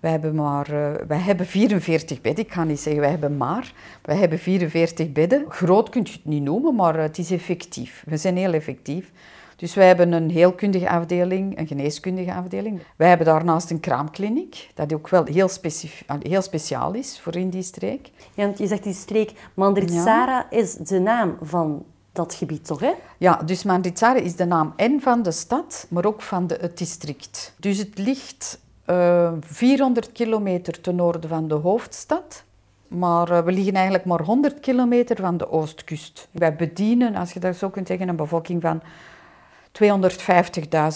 wij 0.00 0.10
hebben 0.10 0.34
maar 0.34 0.70
eh, 0.72 1.06
wij 1.08 1.18
hebben 1.18 1.46
44 1.46 2.20
bedden. 2.20 2.44
Ik 2.44 2.52
ga 2.52 2.64
niet 2.64 2.80
zeggen 2.80 3.00
wij 3.00 3.10
hebben 3.10 3.36
maar. 3.36 3.72
Wij 4.02 4.16
hebben 4.16 4.38
44 4.38 5.12
bedden. 5.12 5.44
Groot 5.48 5.88
kun 5.88 6.02
je 6.04 6.12
het 6.12 6.24
niet 6.24 6.42
noemen, 6.42 6.74
maar 6.74 6.98
het 6.98 7.18
is 7.18 7.30
effectief. 7.30 8.04
We 8.06 8.16
zijn 8.16 8.36
heel 8.36 8.52
effectief. 8.52 9.12
Dus 9.56 9.74
wij 9.74 9.86
hebben 9.86 10.12
een 10.12 10.30
heelkundige 10.30 10.88
afdeling, 10.88 11.58
een 11.58 11.66
geneeskundige 11.66 12.34
afdeling. 12.34 12.80
Wij 12.96 13.08
hebben 13.08 13.26
daarnaast 13.26 13.70
een 13.70 13.80
kraamkliniek, 13.80 14.70
dat 14.74 14.92
ook 14.92 15.08
wel 15.08 15.24
heel, 15.24 15.48
specif- 15.48 16.04
heel 16.22 16.42
speciaal 16.42 16.94
is 16.94 17.20
voor 17.20 17.36
in 17.36 17.50
die 17.50 17.62
streek. 17.62 18.10
Ja, 18.34 18.44
want 18.44 18.58
je 18.58 18.66
zegt 18.66 18.82
die 18.82 18.94
streek 18.94 19.32
Mandritsara 19.54 20.50
is 20.50 20.74
de 20.74 20.98
naam 20.98 21.36
van 21.42 21.84
dat 22.12 22.34
gebied, 22.34 22.66
toch? 22.66 22.80
Hè? 22.80 22.92
Ja, 23.18 23.36
dus 23.36 23.62
Mandritsara 23.62 24.18
is 24.18 24.36
de 24.36 24.44
naam 24.44 24.72
en 24.76 25.00
van 25.00 25.22
de 25.22 25.30
stad, 25.32 25.86
maar 25.90 26.04
ook 26.04 26.22
van 26.22 26.46
de, 26.46 26.58
het 26.60 26.78
district. 26.78 27.54
Dus 27.58 27.78
het 27.78 27.98
ligt 27.98 28.60
eh, 28.88 29.32
400 29.40 30.12
kilometer 30.12 30.80
ten 30.80 30.94
noorden 30.94 31.30
van 31.30 31.48
de 31.48 31.54
hoofdstad. 31.54 32.44
Maar 32.88 33.30
eh, 33.30 33.44
we 33.44 33.52
liggen 33.52 33.74
eigenlijk 33.74 34.04
maar 34.04 34.22
100 34.22 34.60
kilometer 34.60 35.16
van 35.16 35.36
de 35.36 35.50
oostkust. 35.50 36.28
Wij 36.30 36.56
bedienen, 36.56 37.14
als 37.14 37.32
je 37.32 37.40
dat 37.40 37.56
zo 37.56 37.68
kunt 37.68 37.86
zeggen, 37.86 38.08
een 38.08 38.16
bevolking 38.16 38.62
van 38.62 38.82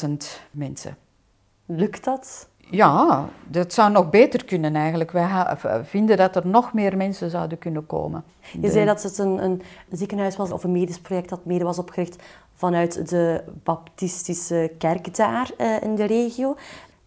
250.000 0.06 0.12
mensen. 0.50 0.96
Lukt 1.66 2.04
dat? 2.04 2.48
Ja, 2.56 3.28
dat 3.48 3.72
zou 3.72 3.90
nog 3.90 4.10
beter 4.10 4.44
kunnen 4.44 4.74
eigenlijk. 4.76 5.10
Wij 5.10 5.56
vinden 5.82 6.16
dat 6.16 6.36
er 6.36 6.46
nog 6.46 6.72
meer 6.72 6.96
mensen 6.96 7.30
zouden 7.30 7.58
kunnen 7.58 7.86
komen. 7.86 8.24
Je 8.60 8.70
zei 8.70 8.86
dat 8.86 9.02
het 9.02 9.18
een, 9.18 9.44
een 9.44 9.62
ziekenhuis 9.90 10.36
was 10.36 10.52
of 10.52 10.64
een 10.64 10.72
medisch 10.72 11.00
project 11.00 11.28
dat 11.28 11.44
mede 11.44 11.64
was 11.64 11.78
opgericht 11.78 12.22
vanuit 12.54 13.08
de 13.08 13.44
baptistische 13.62 14.72
kerk 14.78 15.16
daar 15.16 15.50
eh, 15.56 15.82
in 15.82 15.94
de 15.94 16.04
regio. 16.04 16.56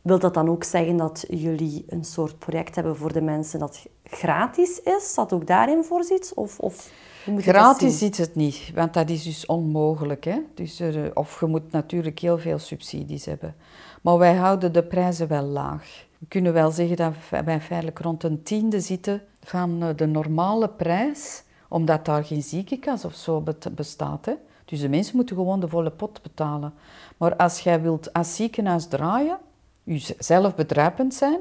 Wil 0.06 0.20
dat 0.20 0.34
dan 0.34 0.50
ook 0.50 0.64
zeggen 0.64 0.98
dat 0.98 1.26
jullie 1.30 1.86
een 1.88 2.04
soort 2.04 2.40
project 2.40 2.76
hebben 2.76 2.96
voor 2.96 3.14
de 3.14 3.22
mensen 3.22 3.60
dat 3.60 3.86
gratis 4.04 4.82
is? 4.82 5.14
Dat 5.16 5.34
ook 5.34 5.48
daarin 5.48 5.84
voorziet? 5.84 6.32
Of, 6.36 6.60
of 6.60 6.92
Gratis 7.38 7.98
zien? 7.98 8.12
is 8.12 8.18
het 8.18 8.36
niet, 8.36 8.72
want 8.76 8.94
dat 8.94 9.10
is 9.10 9.24
dus 9.24 9.46
onmogelijk. 9.46 10.24
Hè? 10.24 10.40
Dus 10.54 10.80
er, 10.80 11.12
of 11.16 11.40
je 11.40 11.46
moet 11.46 11.72
natuurlijk 11.72 12.20
heel 12.20 12.38
veel 12.38 12.60
subsidies 12.60 13.26
hebben. 13.26 13.56
Maar 14.02 14.18
wij 14.18 14.36
houden 14.36 14.74
de 14.74 14.84
prijzen 14.84 15.28
wel 15.28 15.44
laag. 15.44 16.06
We 16.20 16.26
kunnen 16.28 16.54
wel 16.54 16.72
zeggen 16.72 16.96
dat 16.96 17.14
wij 17.46 17.62
feitelijk 17.62 18.00
rond 18.00 18.24
een 18.24 18.44
tiende 18.44 18.80
zitten 18.80 19.22
van 19.44 19.84
eh, 19.84 19.90
de 19.96 20.06
normale 20.06 20.70
prijs, 20.70 21.44
omdat 21.70 22.06
daar 22.06 22.26
geen 22.26 22.44
ziekenkas 22.44 23.06
of 23.06 23.14
zo 23.16 23.44
bestaat. 23.72 24.26
Hè? 24.26 24.34
Dus 24.66 24.80
de 24.80 24.90
mensen 24.90 25.16
moeten 25.16 25.36
gewoon 25.36 25.60
de 25.60 25.68
volle 25.68 25.92
pot 25.92 26.22
betalen. 26.22 26.74
Maar 27.18 27.36
als 27.36 27.60
jij 27.60 27.82
wilt 27.82 28.14
als 28.14 28.36
ziekenhuis 28.36 28.88
draaien, 28.88 29.38
jezelf 29.86 30.56
bedrijvend 30.56 31.14
zijn, 31.14 31.40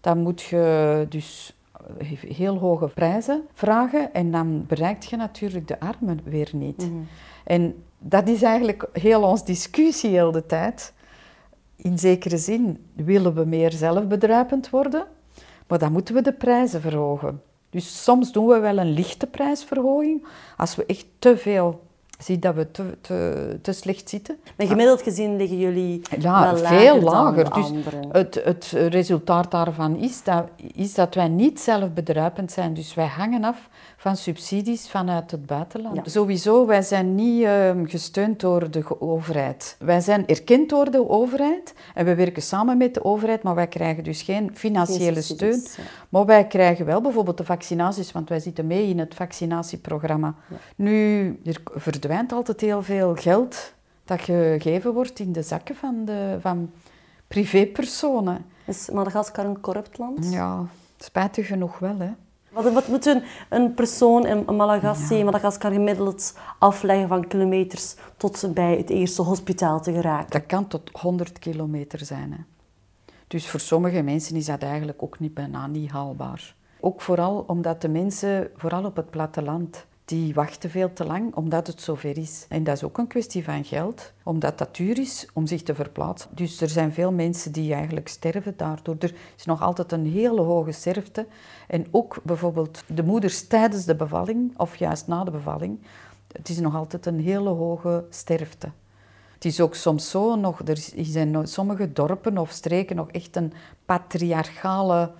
dan 0.00 0.18
moet 0.18 0.42
je 0.42 1.06
dus 1.08 1.56
heel 2.28 2.58
hoge 2.58 2.88
prijzen 2.88 3.42
vragen 3.52 4.14
en 4.14 4.30
dan 4.30 4.64
bereikt 4.66 5.04
je 5.10 5.16
natuurlijk 5.16 5.68
de 5.68 5.80
armen 5.80 6.20
weer 6.24 6.50
niet. 6.52 6.90
En 7.44 7.84
dat 7.98 8.28
is 8.28 8.42
eigenlijk 8.42 8.88
heel 8.92 9.22
ons 9.22 9.44
discussie 9.44 10.10
heel 10.10 10.32
de 10.32 10.46
tijd. 10.46 10.92
In 11.76 11.98
zekere 11.98 12.38
zin 12.38 12.86
willen 12.94 13.34
we 13.34 13.44
meer 13.44 13.72
zelfbedruipend 13.72 14.70
worden, 14.70 15.06
maar 15.66 15.78
dan 15.78 15.92
moeten 15.92 16.14
we 16.14 16.22
de 16.22 16.32
prijzen 16.32 16.80
verhogen. 16.80 17.42
Dus 17.70 18.02
soms 18.02 18.32
doen 18.32 18.46
we 18.46 18.58
wel 18.58 18.78
een 18.78 18.92
lichte 18.92 19.26
prijsverhoging 19.26 20.26
als 20.56 20.76
we 20.76 20.86
echt 20.86 21.06
te 21.18 21.36
veel 21.36 21.85
zie 22.18 22.38
dat 22.38 22.54
we 22.54 22.70
te, 22.70 22.96
te, 23.00 23.58
te 23.62 23.72
slecht 23.72 24.08
zitten. 24.08 24.38
Maar 24.56 24.66
gemiddeld 24.66 25.02
gezien 25.02 25.36
liggen 25.36 25.58
jullie 25.58 26.02
Ja, 26.18 26.54
wel 26.54 26.66
veel 26.66 27.00
lager. 27.00 27.50
Dan 27.50 27.72
Dus 27.92 28.02
het, 28.10 28.40
het 28.44 28.74
resultaat 28.88 29.50
daarvan 29.50 29.96
is 29.96 30.22
dat, 30.22 30.44
is 30.74 30.94
dat 30.94 31.14
wij 31.14 31.28
niet 31.28 31.60
zelfbedruipend 31.60 32.52
zijn. 32.52 32.74
Dus 32.74 32.94
wij 32.94 33.06
hangen 33.06 33.44
af 33.44 33.68
van 33.96 34.16
subsidies 34.16 34.88
vanuit 34.88 35.30
het 35.30 35.46
buitenland. 35.46 35.96
Ja. 35.96 36.02
Sowieso, 36.06 36.66
wij 36.66 36.82
zijn 36.82 37.14
niet 37.14 37.44
ehm, 37.44 37.84
gesteund 37.84 38.40
door 38.40 38.70
de 38.70 39.00
overheid. 39.00 39.76
Wij 39.78 40.00
zijn 40.00 40.26
erkend 40.26 40.68
door 40.68 40.90
de 40.90 41.08
overheid 41.08 41.74
en 41.94 42.04
we 42.04 42.14
werken 42.14 42.42
samen 42.42 42.76
met 42.76 42.94
de 42.94 43.04
overheid, 43.04 43.42
maar 43.42 43.54
wij 43.54 43.66
krijgen 43.66 44.04
dus 44.04 44.22
geen 44.22 44.50
financiële 44.54 45.22
steun. 45.22 45.62
ja. 45.76 45.82
Maar 46.08 46.26
wij 46.26 46.46
krijgen 46.46 46.86
wel 46.86 47.00
bijvoorbeeld 47.00 47.38
de 47.38 47.44
vaccinaties, 47.44 48.12
want 48.12 48.28
wij 48.28 48.40
zitten 48.40 48.66
mee 48.66 48.88
in 48.88 48.98
het 48.98 49.14
vaccinatieprogramma. 49.14 50.34
Nu, 50.76 51.26
er 51.44 52.05
verdwijnt 52.06 52.32
altijd 52.32 52.60
heel 52.60 52.82
veel 52.82 53.14
geld 53.14 53.72
dat 54.04 54.20
gegeven 54.20 54.92
wordt 54.92 55.18
in 55.18 55.32
de 55.32 55.42
zakken 55.42 55.76
van, 55.76 56.04
de, 56.04 56.36
van 56.40 56.70
privépersonen. 57.28 58.44
Is 58.66 58.90
Madagaskar 58.90 59.44
een 59.44 59.60
corrupt 59.60 59.98
land? 59.98 60.32
Ja, 60.32 60.66
spijtig 60.98 61.46
genoeg 61.46 61.78
wel, 61.78 61.98
hè. 61.98 62.10
Wat, 62.50 62.72
wat 62.72 62.88
moet 62.88 63.06
een, 63.06 63.22
een 63.48 63.74
persoon 63.74 64.26
in 64.26 64.56
Malagasy, 64.56 65.22
Madagaskar 65.22 65.72
gemiddeld 65.72 66.38
afleggen 66.58 67.08
van 67.08 67.26
kilometers 67.26 67.94
tot 68.16 68.54
bij 68.54 68.76
het 68.76 68.90
eerste 68.90 69.22
hospitaal 69.22 69.80
te 69.80 69.92
geraken? 69.92 70.30
Dat 70.30 70.46
kan 70.46 70.66
tot 70.66 70.90
100 70.92 71.38
kilometer 71.38 72.04
zijn. 72.04 72.32
Hè. 72.32 72.38
Dus 73.26 73.48
voor 73.48 73.60
sommige 73.60 74.02
mensen 74.02 74.36
is 74.36 74.46
dat 74.46 74.62
eigenlijk 74.62 75.02
ook 75.02 75.18
niet, 75.18 75.34
bijna 75.34 75.66
niet 75.66 75.90
haalbaar. 75.90 76.54
Ook 76.80 77.00
vooral 77.00 77.44
omdat 77.46 77.80
de 77.80 77.88
mensen, 77.88 78.50
vooral 78.56 78.84
op 78.84 78.96
het 78.96 79.10
platteland, 79.10 79.86
die 80.06 80.34
wachten 80.34 80.70
veel 80.70 80.92
te 80.92 81.04
lang 81.04 81.34
omdat 81.34 81.66
het 81.66 81.80
zover 81.80 82.18
is. 82.18 82.46
En 82.48 82.64
dat 82.64 82.76
is 82.76 82.82
ook 82.82 82.98
een 82.98 83.06
kwestie 83.06 83.44
van 83.44 83.64
geld, 83.64 84.12
omdat 84.22 84.58
dat 84.58 84.76
duur 84.76 84.98
is 84.98 85.28
om 85.32 85.46
zich 85.46 85.62
te 85.62 85.74
verplaatsen. 85.74 86.30
Dus 86.34 86.60
er 86.60 86.68
zijn 86.68 86.92
veel 86.92 87.12
mensen 87.12 87.52
die 87.52 87.74
eigenlijk 87.74 88.08
sterven 88.08 88.54
daardoor. 88.56 88.96
Er 88.98 89.14
is 89.36 89.44
nog 89.44 89.62
altijd 89.62 89.92
een 89.92 90.06
hele 90.06 90.40
hoge 90.40 90.72
sterfte. 90.72 91.26
En 91.68 91.86
ook 91.90 92.20
bijvoorbeeld 92.22 92.82
de 92.86 93.02
moeders 93.02 93.46
tijdens 93.46 93.84
de 93.84 93.94
bevalling, 93.94 94.58
of 94.58 94.76
juist 94.76 95.06
na 95.06 95.24
de 95.24 95.30
bevalling, 95.30 95.78
het 96.32 96.48
is 96.48 96.58
nog 96.58 96.74
altijd 96.74 97.06
een 97.06 97.20
hele 97.20 97.50
hoge 97.50 98.04
sterfte. 98.10 98.70
Het 99.34 99.44
is 99.44 99.60
ook 99.60 99.74
soms 99.74 100.10
zo, 100.10 100.36
nog, 100.36 100.60
er 100.68 100.78
zijn 100.96 101.48
sommige 101.48 101.92
dorpen 101.92 102.38
of 102.38 102.50
streken 102.50 102.96
nog 102.96 103.10
echt 103.10 103.36
een 103.36 103.52
patriarchale 103.84 105.10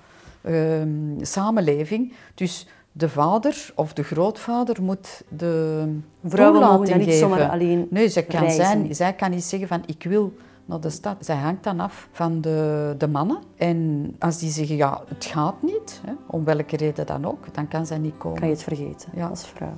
ehm, 0.42 1.24
samenleving. 1.24 2.12
Dus 2.34 2.66
de 2.96 3.08
vader 3.08 3.72
of 3.74 3.92
de 3.92 4.02
grootvader 4.02 4.82
moet 4.82 5.22
de 5.28 5.84
Vrouwen 6.24 6.60
mogen 6.60 6.80
niet 6.98 7.06
geven. 7.06 7.18
zomaar 7.18 7.50
alleen 7.50 7.86
Nee, 7.90 8.08
zij 8.08 8.22
kan, 8.22 8.40
reizen. 8.40 8.64
zijn, 8.64 8.94
zij 8.94 9.12
kan 9.14 9.30
niet 9.30 9.44
zeggen 9.44 9.68
van 9.68 9.82
ik 9.86 10.02
wil 10.02 10.32
naar 10.64 10.80
de 10.80 10.90
stad. 10.90 11.16
Zij 11.20 11.36
hangt 11.36 11.64
dan 11.64 11.80
af 11.80 12.08
van 12.12 12.40
de, 12.40 12.94
de 12.98 13.08
mannen. 13.08 13.38
En 13.56 14.10
als 14.18 14.38
die 14.38 14.50
zeggen 14.50 14.76
ja, 14.76 15.02
het 15.08 15.24
gaat 15.24 15.62
niet, 15.62 16.00
hè, 16.06 16.12
om 16.26 16.44
welke 16.44 16.76
reden 16.76 17.06
dan 17.06 17.24
ook, 17.26 17.54
dan 17.54 17.68
kan 17.68 17.86
zij 17.86 17.98
niet 17.98 18.16
komen. 18.18 18.38
Kan 18.38 18.48
je 18.48 18.54
het 18.54 18.62
vergeten 18.62 19.08
Ja. 19.14 19.26
als 19.28 19.46
vrouw? 19.46 19.74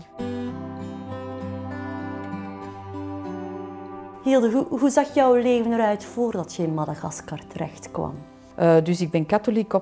Hilde, 4.24 4.50
hoe, 4.52 4.66
hoe 4.78 4.90
zag 4.90 5.14
jouw 5.14 5.34
leven 5.34 5.72
eruit 5.72 6.04
voordat 6.04 6.54
je 6.54 6.62
in 6.62 6.74
Madagaskar 6.74 7.40
terecht 7.48 7.90
kwam? 7.90 8.14
Eh, 8.58 8.76
dus 8.82 9.00
ik 9.00 9.10
ben 9.10 9.26
katholiek 9.26 9.72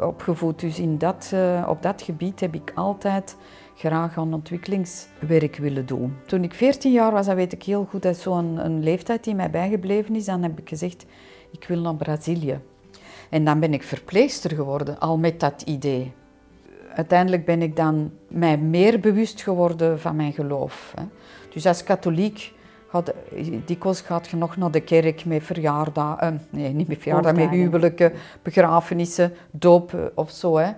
opgevoed, 0.00 0.60
dus 0.60 0.78
in 0.78 0.98
dat, 0.98 1.30
eh, 1.34 1.66
op 1.68 1.82
dat 1.82 2.02
gebied 2.02 2.40
heb 2.40 2.54
ik 2.54 2.72
altijd 2.74 3.36
graag 3.74 4.18
aan 4.18 4.34
ontwikkelingswerk 4.34 5.56
willen 5.56 5.86
doen. 5.86 6.16
Toen 6.26 6.44
ik 6.44 6.54
14 6.54 6.92
jaar 6.92 7.12
was, 7.12 7.26
dan 7.26 7.34
weet 7.34 7.52
ik 7.52 7.62
heel 7.62 7.86
goed, 7.90 8.02
dat 8.02 8.16
is 8.16 8.22
zo'n 8.22 8.64
een 8.64 8.82
leeftijd 8.82 9.24
die 9.24 9.34
mij 9.34 9.50
bijgebleven 9.50 10.16
is, 10.16 10.24
dan 10.24 10.42
heb 10.42 10.58
ik 10.58 10.68
gezegd, 10.68 11.06
ik 11.50 11.64
wil 11.68 11.80
naar 11.80 11.94
Brazilië. 11.94 12.60
En 13.30 13.44
dan 13.44 13.60
ben 13.60 13.74
ik 13.74 13.82
verpleegster 13.82 14.50
geworden, 14.54 14.98
al 14.98 15.18
met 15.18 15.40
dat 15.40 15.62
idee. 15.62 16.12
Uiteindelijk 16.94 17.44
ben 17.44 17.62
ik 17.62 17.76
dan 17.76 18.10
mij 18.28 18.58
meer 18.58 19.00
bewust 19.00 19.42
geworden 19.42 20.00
van 20.00 20.16
mijn 20.16 20.32
geloof. 20.32 20.92
Hè. 20.96 21.04
Dus 21.50 21.66
als 21.66 21.82
katholiek 21.82 22.52
gaat, 22.88 23.12
dikwijls 23.64 24.00
gaat 24.00 24.28
je 24.28 24.36
nog 24.36 24.56
naar 24.56 24.70
de 24.70 24.80
kerk 24.80 25.24
met 25.24 25.42
verjaardagen, 25.42 26.46
nee, 26.50 26.72
niet 26.72 26.88
met 26.88 26.98
verjaardagen, 27.00 27.38
met 27.38 27.50
huwelijken, 27.50 28.12
begrafenissen, 28.42 29.32
doop 29.50 29.94
eh, 29.94 30.00
of 30.14 30.30
zo. 30.30 30.56
Hè. 30.56 30.70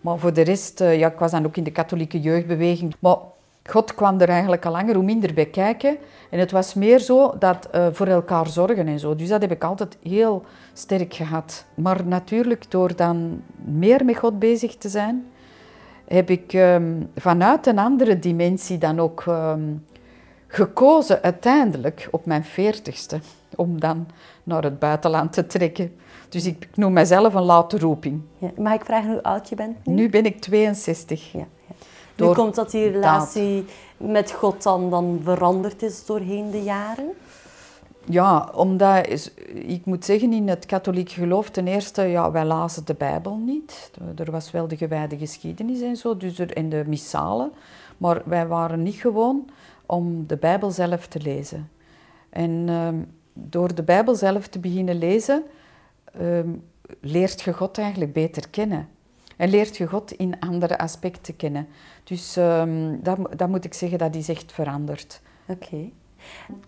Maar 0.00 0.18
voor 0.18 0.32
de 0.32 0.42
rest, 0.42 0.80
eh, 0.80 0.98
ja, 0.98 1.12
ik 1.12 1.18
was 1.18 1.30
dan 1.30 1.46
ook 1.46 1.56
in 1.56 1.64
de 1.64 1.70
katholieke 1.70 2.20
jeugdbeweging. 2.20 2.94
Maar 2.98 3.16
God 3.64 3.94
kwam 3.94 4.20
er 4.20 4.28
eigenlijk 4.28 4.64
al 4.64 4.72
langer 4.72 4.94
hoe 4.94 5.04
minder 5.04 5.34
bij 5.34 5.46
kijken. 5.46 5.96
En 6.30 6.38
het 6.38 6.50
was 6.50 6.74
meer 6.74 6.98
zo 6.98 7.34
dat 7.38 7.68
eh, 7.70 7.86
voor 7.92 8.06
elkaar 8.06 8.46
zorgen 8.46 8.86
en 8.86 8.98
zo. 8.98 9.14
Dus 9.14 9.28
dat 9.28 9.40
heb 9.40 9.50
ik 9.50 9.64
altijd 9.64 9.96
heel 10.02 10.44
sterk 10.72 11.14
gehad. 11.14 11.64
Maar 11.74 12.06
natuurlijk, 12.06 12.70
door 12.70 12.96
dan 12.96 13.42
meer 13.54 14.04
met 14.04 14.16
God 14.16 14.38
bezig 14.38 14.76
te 14.76 14.88
zijn, 14.88 15.26
heb 16.04 16.30
ik 16.30 16.52
ehm, 16.52 16.92
vanuit 17.16 17.66
een 17.66 17.78
andere 17.78 18.18
dimensie 18.18 18.78
dan 18.78 19.00
ook 19.00 19.24
ehm, 19.26 19.60
gekozen 20.46 21.22
uiteindelijk 21.22 22.08
op 22.10 22.26
mijn 22.26 22.44
veertigste 22.44 23.20
om 23.56 23.80
dan 23.80 24.06
naar 24.44 24.62
het 24.62 24.78
buitenland 24.78 25.32
te 25.32 25.46
trekken. 25.46 25.96
Dus 26.28 26.46
ik 26.46 26.68
noem 26.74 26.92
mezelf 26.92 27.34
een 27.34 27.42
late 27.42 27.78
roeping. 27.78 28.22
Ja, 28.38 28.50
mag 28.56 28.74
ik 28.74 28.84
vragen 28.84 29.10
hoe 29.10 29.22
oud 29.22 29.48
je 29.48 29.54
bent 29.54 29.86
nu? 29.86 29.94
Nu 29.94 30.08
ben 30.08 30.24
ik 30.24 30.40
62. 30.40 31.32
Ja, 31.32 31.38
ja. 31.38 31.46
Nu 31.68 32.24
Door 32.24 32.34
komt 32.34 32.54
dat 32.54 32.70
die 32.70 32.90
relatie 32.90 33.64
met 33.96 34.32
God 34.32 34.62
dan, 34.62 34.90
dan 34.90 35.20
veranderd 35.24 35.82
is 35.82 36.06
doorheen 36.06 36.50
de 36.50 36.62
jaren? 36.62 37.08
Ja, 38.08 38.50
omdat 38.54 39.06
is- 39.06 39.34
ik 39.54 39.84
moet 39.84 40.04
zeggen, 40.04 40.32
in 40.32 40.48
het 40.48 40.66
katholiek 40.66 41.10
geloof, 41.10 41.50
ten 41.50 41.66
eerste, 41.66 42.02
ja, 42.02 42.30
wij 42.30 42.44
lazen 42.44 42.84
de 42.84 42.94
Bijbel 42.94 43.36
niet. 43.36 43.90
Er 44.16 44.30
was 44.30 44.50
wel 44.50 44.68
de 44.68 44.76
gewijde 44.76 45.16
geschiedenis 45.18 45.80
en 45.80 45.96
zo, 45.96 46.16
dus 46.16 46.38
er, 46.38 46.52
en 46.52 46.68
de 46.68 46.84
missalen. 46.86 47.52
Maar 47.96 48.22
wij 48.24 48.46
waren 48.46 48.82
niet 48.82 48.94
gewoon 48.94 49.48
om 49.86 50.26
de 50.26 50.36
Bijbel 50.36 50.70
zelf 50.70 51.06
te 51.06 51.20
lezen. 51.20 51.70
En 52.30 52.64
ehm, 52.68 53.02
door 53.32 53.74
de 53.74 53.82
Bijbel 53.82 54.14
zelf 54.14 54.48
te 54.48 54.58
beginnen 54.58 54.98
lezen, 54.98 55.42
ehm, 56.12 56.50
leert 57.00 57.40
je 57.40 57.52
God 57.52 57.78
eigenlijk 57.78 58.12
beter 58.12 58.48
kennen. 58.48 58.88
En 59.36 59.48
leert 59.48 59.76
je 59.76 59.86
God 59.86 60.12
in 60.12 60.40
andere 60.40 60.78
aspecten 60.78 61.36
kennen. 61.36 61.68
Dus 62.04 62.36
ehm, 62.36 62.96
dat, 63.02 63.18
dat 63.36 63.48
moet 63.48 63.64
ik 63.64 63.74
zeggen, 63.74 63.98
dat 63.98 64.14
is 64.14 64.28
echt 64.28 64.52
veranderd. 64.52 65.20
Oké. 65.46 65.90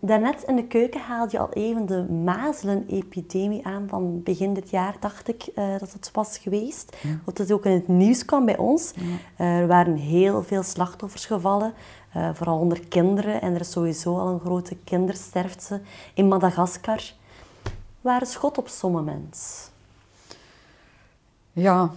Daarnet 0.00 0.42
in 0.42 0.56
de 0.56 0.66
keuken 0.66 1.00
haalde 1.00 1.30
je 1.30 1.38
al 1.38 1.52
even 1.52 1.86
de 1.86 2.02
mazelenepidemie 2.02 3.66
aan 3.66 3.88
van 3.88 4.22
begin 4.22 4.54
dit 4.54 4.70
jaar, 4.70 4.96
dacht 5.00 5.28
ik 5.28 5.42
eh, 5.54 5.78
dat 5.78 5.92
het 5.92 6.10
was 6.12 6.38
geweest. 6.38 6.96
Dat 7.24 7.38
het 7.38 7.52
ook 7.52 7.64
in 7.64 7.72
het 7.72 7.88
nieuws 7.88 8.24
kwam 8.24 8.44
bij 8.44 8.56
ons. 8.56 8.92
Er 9.36 9.66
waren 9.66 9.96
heel 9.96 10.42
veel 10.42 10.62
slachtoffers 10.62 11.26
gevallen, 11.26 11.74
eh, 12.12 12.30
vooral 12.34 12.58
onder 12.58 12.88
kinderen. 12.88 13.40
En 13.40 13.54
er 13.54 13.60
is 13.60 13.70
sowieso 13.70 14.18
al 14.18 14.28
een 14.28 14.40
grote 14.40 14.76
kindersterfte 14.84 15.80
in 16.14 16.28
Madagaskar. 16.28 17.02
Waar 18.00 18.22
is 18.22 18.36
God 18.36 18.58
op 18.58 18.68
zo'n 18.68 18.92
moment? 18.92 19.70
Ja, 21.52 21.90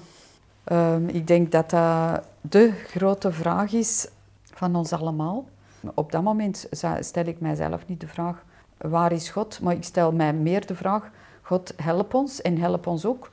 ehm, 0.63 1.07
ik 1.07 1.27
denk 1.27 1.51
dat 1.51 1.69
dat 1.69 2.23
de 2.41 2.71
grote 2.71 3.31
vraag 3.31 3.73
is 3.73 4.07
van 4.53 4.75
ons 4.75 4.93
allemaal. 4.93 5.45
Op 5.93 6.11
dat 6.11 6.23
moment 6.23 6.67
stel 6.99 7.25
ik 7.25 7.39
mijzelf 7.39 7.87
niet 7.87 7.99
de 8.01 8.07
vraag, 8.07 8.43
waar 8.77 9.11
is 9.11 9.29
God? 9.29 9.59
Maar 9.61 9.73
ik 9.73 9.83
stel 9.83 10.11
mij 10.11 10.33
meer 10.33 10.65
de 10.65 10.75
vraag, 10.75 11.09
God 11.41 11.73
help 11.77 12.13
ons 12.13 12.41
en 12.41 12.57
help 12.57 12.87
ons 12.87 13.05
ook 13.05 13.31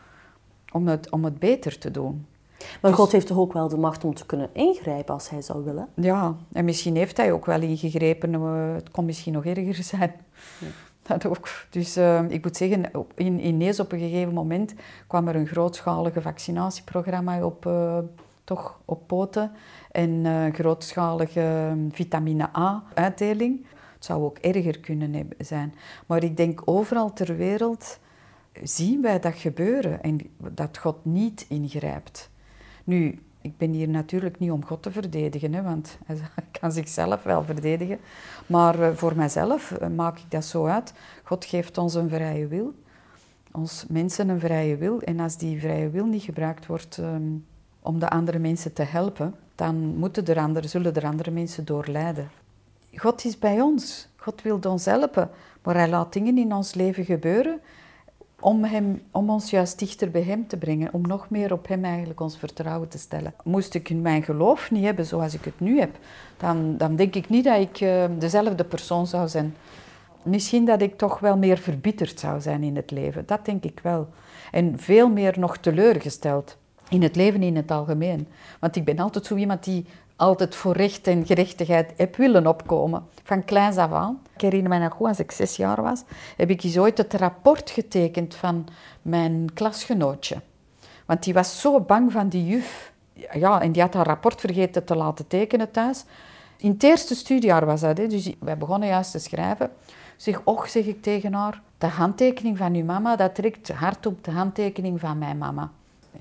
om 0.73 0.89
het, 0.89 1.11
om 1.11 1.25
het 1.25 1.39
beter 1.39 1.79
te 1.79 1.91
doen. 1.91 2.27
Maar 2.59 2.91
Dus- 2.91 3.01
God 3.01 3.13
heeft 3.13 3.27
toch 3.27 3.39
ook 3.39 3.53
wel 3.53 3.69
de 3.69 3.77
macht 3.77 4.05
om 4.05 4.15
te 4.15 4.27
kunnen 4.27 4.49
ingrijpen 4.53 5.15
als 5.15 5.31
hij 5.31 5.43
zou 5.43 5.65
willen? 5.65 5.89
Ja, 5.95 6.37
en 6.53 6.65
misschien 6.65 6.97
heeft 6.97 7.17
hij 7.17 7.33
ook 7.33 7.47
wel 7.47 7.61
ingegrepen. 7.61 8.35
eh, 8.35 8.75
Het 8.75 8.91
kon 8.91 9.05
misschien 9.05 9.33
nog 9.33 9.45
erger 9.45 9.75
zijn. 9.85 10.13
Dat 11.03 11.27
ook. 11.27 11.49
Dus 11.71 11.97
eh, 11.97 12.23
ik 12.29 12.45
moet 12.45 12.57
zeggen, 12.57 12.91
in, 13.15 13.47
ineens 13.47 13.81
op 13.81 13.93
een 13.93 13.99
gegeven 13.99 14.35
moment 14.35 14.75
kwam 15.07 15.29
er 15.29 15.37
een 15.37 15.47
grootschalige 15.47 16.21
vaccinatieprogramma 16.23 17.45
op, 17.45 17.67
eh, 17.67 17.99
toch 18.45 18.81
op 18.85 19.07
poten. 19.07 19.53
En 19.91 20.27
eh 20.27 20.55
grootschalige 20.55 21.41
eh, 21.41 21.73
vitamine 21.91 22.57
A-uitdeling. 22.57 23.67
Het 23.95 24.05
zou 24.05 24.23
ook 24.23 24.39
erger 24.39 24.81
kunnen 24.81 25.29
zijn. 25.39 25.75
Maar 26.07 26.23
ik 26.23 26.37
denk 26.37 26.63
overal 26.65 27.13
ter 27.13 27.37
wereld 27.37 27.99
zien 28.63 29.03
wij 29.03 29.21
dat 29.21 29.35
gebeuren 29.35 30.03
en 30.03 30.21
dat 30.37 30.79
God 30.79 31.05
niet 31.05 31.47
ingrijpt. 31.49 32.31
Nu, 32.85 33.19
ik 33.41 33.57
ben 33.57 33.71
hier 33.71 33.89
natuurlijk 33.89 34.39
niet 34.39 34.51
om 34.51 34.65
God 34.65 34.83
te 34.83 34.91
verdedigen, 34.91 35.53
hè, 35.53 35.63
want 35.63 35.99
hij 36.07 36.17
kan 36.61 36.73
zichzelf 36.73 37.23
wel 37.23 37.45
verdedigen. 37.45 37.99
Maar 38.47 38.81
eh, 38.81 38.95
voor 38.95 39.17
mijzelf 39.17 39.73
eh, 39.73 39.89
maak 39.89 40.19
ik 40.19 40.31
dat 40.31 40.45
zo 40.45 40.67
uit. 40.67 40.93
God 41.23 41.45
geeft 41.45 41.79
ons 41.79 41.95
een 41.95 42.09
vrije 42.09 42.47
wil, 42.47 42.75
ons 43.53 43.85
mensen 43.89 44.29
een 44.29 44.41
vrije 44.41 44.77
wil. 44.77 45.01
En 45.01 45.21
als 45.21 45.37
die 45.37 45.61
vrije 45.61 45.91
wil 45.91 46.07
niet 46.07 46.23
gebruikt 46.23 46.67
wordt 46.67 46.99
ehm, 46.99 47.33
om 47.89 47.99
de 47.99 48.09
andere 48.09 48.39
mensen 48.39 48.73
te 48.73 48.83
helpen, 48.83 49.35
dan 49.55 49.75
moeten 49.77 50.27
er 50.27 50.39
andere, 50.39 50.69
zullen 50.69 50.95
er 50.95 51.05
andere 51.05 51.31
mensen 51.31 51.65
door 51.65 51.87
lijden. 51.87 52.31
God 52.95 53.25
is 53.25 53.39
bij 53.39 53.61
ons. 53.61 54.09
God 54.17 54.43
wil 54.43 54.59
ons 54.69 54.85
helpen. 54.85 55.31
Maar 55.63 55.75
hij 55.75 55.89
laat 55.89 56.13
dingen 56.13 56.39
in 56.39 56.53
ons 56.55 56.75
leven 56.75 57.05
gebeuren 57.05 57.61
om, 58.41 58.65
hem, 58.65 59.03
om 59.11 59.31
ons 59.31 59.51
juist 59.51 59.79
dichter 59.79 60.11
bij 60.11 60.23
hem 60.23 60.47
te 60.47 60.57
brengen. 60.57 60.93
Om 60.93 61.03
nog 61.03 61.31
meer 61.31 61.53
op 61.53 61.69
hem 61.69 61.85
eigenlijk 61.85 62.21
ons 62.21 62.39
vertrouwen 62.39 62.89
te 62.89 62.99
stellen. 62.99 63.35
Moest 63.45 63.75
ik 63.75 63.95
mijn 63.95 64.23
geloof 64.23 64.71
niet 64.71 64.85
hebben 64.85 65.07
zoals 65.07 65.35
ik 65.35 65.45
het 65.45 65.61
nu 65.61 65.79
heb, 65.79 65.97
dan, 66.37 66.77
dan 66.77 66.97
denk 66.97 67.15
ik 67.15 67.29
niet 67.29 67.45
dat 67.45 67.61
ik 67.61 67.81
eh, 67.81 68.05
dezelfde 68.19 68.65
persoon 68.65 69.07
zou 69.07 69.29
zijn. 69.29 69.55
Misschien 70.23 70.65
dat 70.65 70.83
ik 70.83 70.99
toch 70.99 71.19
wel 71.19 71.37
meer 71.37 71.59
verbitterd 71.59 72.21
zou 72.21 72.41
zijn 72.41 72.63
in 72.63 72.77
het 72.77 72.91
leven. 72.91 73.27
Dat 73.27 73.45
denk 73.45 73.65
ik 73.65 73.81
wel. 73.83 74.09
En 74.51 74.79
veel 74.79 75.09
meer 75.09 75.39
nog 75.39 75.59
teleurgesteld 75.59 76.57
in 76.91 77.03
het 77.03 77.17
leven 77.17 77.43
in 77.43 77.57
het 77.57 77.71
algemeen. 77.71 78.29
Want 78.61 78.77
ik 78.77 78.85
ben 78.85 78.99
altijd 78.99 79.27
zo 79.27 79.37
iemand 79.37 79.65
die 79.65 79.87
altijd 80.17 80.55
voor 80.55 80.77
recht 80.77 81.07
en 81.07 81.27
gerechtigheid 81.27 81.93
heb 81.97 82.17
willen 82.17 82.47
opkomen. 82.47 83.07
Van 83.23 83.45
kleins 83.45 83.77
af 83.77 83.93
aan. 83.93 84.21
Ik 84.35 84.41
herinner 84.41 84.71
me 84.71 84.79
nog 84.79 84.93
goed, 84.93 85.09
als 85.09 85.19
ik 85.19 85.31
zes 85.31 85.57
jaar 85.57 85.83
was, 85.83 86.03
heb 86.37 86.51
ik 86.51 86.63
eens 86.63 86.79
ooit 86.79 86.99
het 86.99 87.15
rapport 87.15 87.71
getekend 87.71 88.35
van 88.35 88.67
mijn 89.03 89.55
klasgenootje. 89.55 90.37
Want 91.07 91.23
die 91.23 91.35
was 91.35 91.61
zo 91.61 91.81
bang 91.81 92.13
van 92.13 92.29
die 92.29 92.47
juf. 92.47 92.93
Ja, 93.33 93.61
en 93.61 93.73
die 93.73 93.83
had 93.83 93.95
haar 93.95 94.07
rapport 94.07 94.41
vergeten 94.41 94.85
te 94.85 94.97
laten 94.97 95.27
tekenen 95.27 95.71
thuis. 95.71 96.05
In 96.57 96.71
het 96.71 96.83
eerste 96.83 97.15
studiejaar 97.15 97.67
was 97.67 97.81
dat, 97.81 97.99
hè. 97.99 98.07
dus 98.07 98.33
wij 98.39 98.59
begonnen 98.59 98.89
juist 98.89 99.11
te 99.11 99.19
schrijven. 99.19 99.71
Zeg, 100.17 100.41
och, 100.45 100.69
zeg 100.69 100.85
ik 100.85 101.03
tegen 101.03 101.33
haar, 101.33 101.63
de 101.79 101.87
handtekening 101.87 102.59
van 102.59 102.75
uw 102.75 102.85
mama, 102.85 103.17
dat 103.17 103.35
trekt 103.35 103.69
hard 103.69 104.07
op 104.07 104.25
de 104.25 104.31
handtekening 104.31 105.01
van 105.01 105.19
mijn 105.19 105.39
mama. 105.39 105.71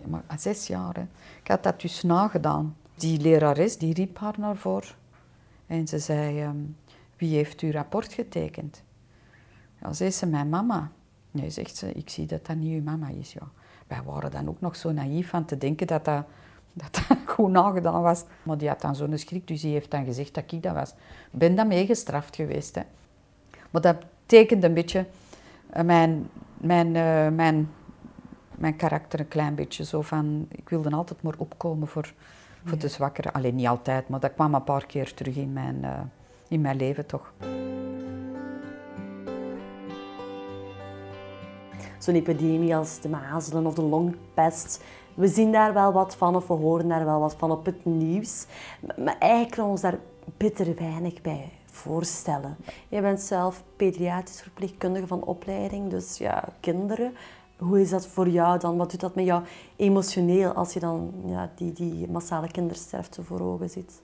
Ja, 0.02 0.08
Maar 0.08 0.24
zes 0.38 0.68
jaar. 0.68 1.08
Ik 1.44 1.48
had 1.48 1.64
dat 1.64 1.82
dus 1.82 2.04
nagedaan. 2.04 2.76
Die 2.96 3.20
lerares, 3.20 3.78
die 3.78 3.94
riep 3.94 4.18
haar 4.18 4.36
naar 4.38 4.56
voren. 4.56 4.90
En 5.68 5.88
ze 5.88 6.00
zei, 6.00 6.42
ehm, 6.42 6.58
wie 7.18 7.36
heeft 7.36 7.60
uw 7.60 7.72
rapport 7.72 8.14
getekend? 8.14 8.84
Ja, 9.82 9.94
zei 9.94 10.12
ze, 10.12 10.26
mijn 10.26 10.50
mama. 10.50 10.92
Nee, 11.32 11.50
zegt 11.50 11.76
ze, 11.76 11.92
ik 11.92 12.10
zie 12.10 12.26
dat 12.26 12.46
dat 12.46 12.56
niet 12.56 12.74
uw 12.74 12.84
mama 12.84 13.08
is. 13.10 13.34
Ja. 13.34 13.48
Wij 13.88 14.02
waren 14.06 14.32
dan 14.32 14.50
ook 14.50 14.62
nog 14.62 14.76
zo 14.76 14.92
naïef 14.92 15.30
van 15.30 15.46
te 15.46 15.58
denken 15.58 15.88
dat 15.88 16.06
dat, 16.06 16.26
dat, 16.74 17.02
goed 17.26 17.52
nagedaan 17.52 18.02
was. 18.02 18.24
Maar 18.44 18.58
die 18.58 18.68
had 18.68 18.82
dan 18.82 18.96
zo'n 18.96 19.18
schrik, 19.18 19.48
dus 19.48 19.62
die 19.62 19.72
heeft 19.72 19.92
dan 19.92 20.06
gezegd 20.06 20.34
dat 20.34 20.52
ik 20.52 20.64
dat 20.64 20.74
was. 20.74 20.90
Ik 21.32 21.40
ben 21.40 21.56
dan 21.56 21.68
meegestraft 21.68 22.36
geweest. 22.36 22.76
Hè. 22.76 22.82
Maar 23.72 23.82
dat 23.82 23.96
tekent 24.26 24.64
een 24.64 24.74
beetje 24.74 25.06
eh, 25.70 25.84
mijn, 25.84 26.30
mijn, 26.58 26.96
eh, 26.96 27.28
mijn, 27.28 27.70
mijn 28.58 28.76
karakter 28.76 29.20
een 29.20 29.28
klein 29.28 29.56
beetje. 29.56 29.84
Zo 29.86 30.02
van, 30.02 30.48
ik 30.52 30.70
wilde 30.70 30.90
altijd 30.92 31.22
maar 31.22 31.34
opkomen 31.38 31.88
voor, 31.88 32.14
voor 32.66 32.78
de 32.78 32.88
zwakkeren. 32.88 33.32
Alleen 33.34 33.56
niet 33.56 33.68
altijd, 33.68 34.10
maar 34.10 34.20
dat 34.20 34.34
kwam 34.34 34.54
een 34.54 34.64
paar 34.64 34.86
keer 34.86 35.14
terug 35.14 35.36
in 35.36 35.54
mijn, 35.54 35.84
eh, 35.84 36.00
in 36.48 36.62
mijn 36.62 36.78
leven 36.78 37.06
toch. 37.06 37.34
Zo'n 42.00 42.16
epidemie 42.16 42.76
als 42.76 43.00
de 43.00 43.10
mazelen 43.10 43.66
of 43.66 43.74
de 43.74 43.82
longpest. 43.82 44.84
We 45.14 45.28
zien 45.28 45.52
daar 45.52 45.74
wel 45.74 45.92
wat 45.94 46.16
van 46.16 46.36
of 46.36 46.48
we 46.48 46.54
horen 46.54 46.88
daar 46.88 47.06
wel 47.06 47.20
wat 47.20 47.36
van 47.36 47.52
op 47.52 47.66
het 47.66 47.86
nieuws. 47.86 48.46
Maar- 48.86 48.96
Maar 49.04 49.18
eigenlijk 49.20 49.52
kunnen 49.52 49.66
we 49.66 49.72
ons 49.72 49.82
daar 49.82 49.98
bitter 50.38 50.76
weinig 50.76 51.22
bij 51.22 51.50
voorstellen. 51.66 52.56
Je 52.90 53.02
bent 53.02 53.22
zelf 53.22 53.64
pediatrisch 53.76 54.42
verpleegkundige 54.42 55.08
van 55.08 55.24
opleiding, 55.24 55.90
dus 55.90 56.18
ja, 56.18 56.44
kinderen. 56.60 57.14
Hoe 57.58 57.82
is 57.82 57.90
dat 57.90 58.08
voor 58.08 58.30
jou 58.30 58.60
dan? 58.60 58.78
Wat 58.78 58.92
doet 58.92 59.00
dat 59.00 59.16
met 59.16 59.26
jou 59.26 59.44
emotioneel 59.76 60.52
als 60.52 60.74
je 60.74 60.80
dan 60.80 61.14
ja, 61.26 61.52
die, 61.56 61.74
die 61.74 62.10
massale 62.10 62.52
kindersterfte 62.52 63.24
voor 63.24 63.42
ogen 63.42 63.70
ziet? 63.70 64.02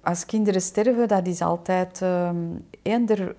Als 0.00 0.26
kinderen 0.26 0.60
sterven, 0.60 1.08
dat 1.08 1.26
is 1.26 1.42
altijd 1.42 2.02
ehm, 2.02 2.36
eender 2.82 3.36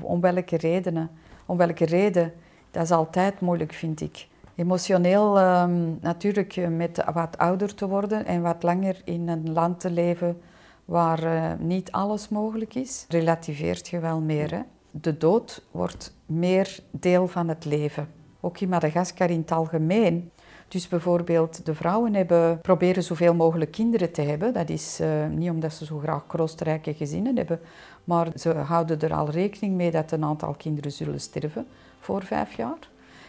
om 0.00 0.20
welke 0.20 0.56
redenen. 0.56 1.10
Om 1.46 1.56
welke 1.56 1.84
reden, 1.84 2.32
dat 2.70 2.82
is 2.82 2.90
altijd 2.90 3.40
moeilijk, 3.40 3.72
vind 3.72 4.00
ik. 4.00 4.28
Emotioneel 4.54 5.38
ehm, 5.38 5.92
natuurlijk 6.00 6.56
eh, 6.56 6.68
met 6.68 7.04
wat 7.12 7.38
ouder 7.38 7.74
te 7.74 7.88
worden 7.88 8.26
en 8.26 8.42
wat 8.42 8.62
langer 8.62 9.00
in 9.04 9.28
een 9.28 9.52
land 9.52 9.80
te 9.80 9.90
leven 9.90 10.40
waar 10.84 11.22
eh, 11.22 11.52
niet 11.58 11.92
alles 11.92 12.28
mogelijk 12.28 12.74
is, 12.74 13.06
relativeert 13.08 13.88
je 13.88 13.98
wel 13.98 14.20
meer. 14.20 14.50
Hè? 14.50 14.60
De 14.90 15.16
dood 15.16 15.62
wordt 15.70 16.13
meer 16.26 16.78
deel 16.90 17.28
van 17.28 17.48
het 17.48 17.64
leven. 17.64 18.08
Ook 18.40 18.60
in 18.60 18.68
Madagaskar 18.68 19.30
in 19.30 19.40
het 19.40 19.52
algemeen. 19.52 20.30
Dus 20.68 20.88
bijvoorbeeld 20.88 21.66
de 21.66 21.74
vrouwen 21.74 22.14
hebben, 22.14 22.60
proberen 22.60 23.02
zoveel 23.02 23.34
mogelijk 23.34 23.70
kinderen 23.70 24.12
te 24.12 24.22
hebben. 24.22 24.52
Dat 24.52 24.68
is 24.68 25.00
eh, 25.00 25.26
niet 25.26 25.50
omdat 25.50 25.72
ze 25.72 25.84
zo 25.84 25.98
graag 25.98 26.26
kroostrijke 26.26 26.94
gezinnen 26.94 27.36
hebben, 27.36 27.60
maar 28.04 28.28
ze 28.36 28.50
houden 28.52 29.00
er 29.00 29.14
al 29.14 29.30
rekening 29.30 29.74
mee 29.74 29.90
dat 29.90 30.12
een 30.12 30.24
aantal 30.24 30.54
kinderen 30.54 30.92
zullen 30.92 31.20
sterven 31.20 31.66
voor 32.00 32.24
vijf 32.24 32.56
jaar. 32.56 32.78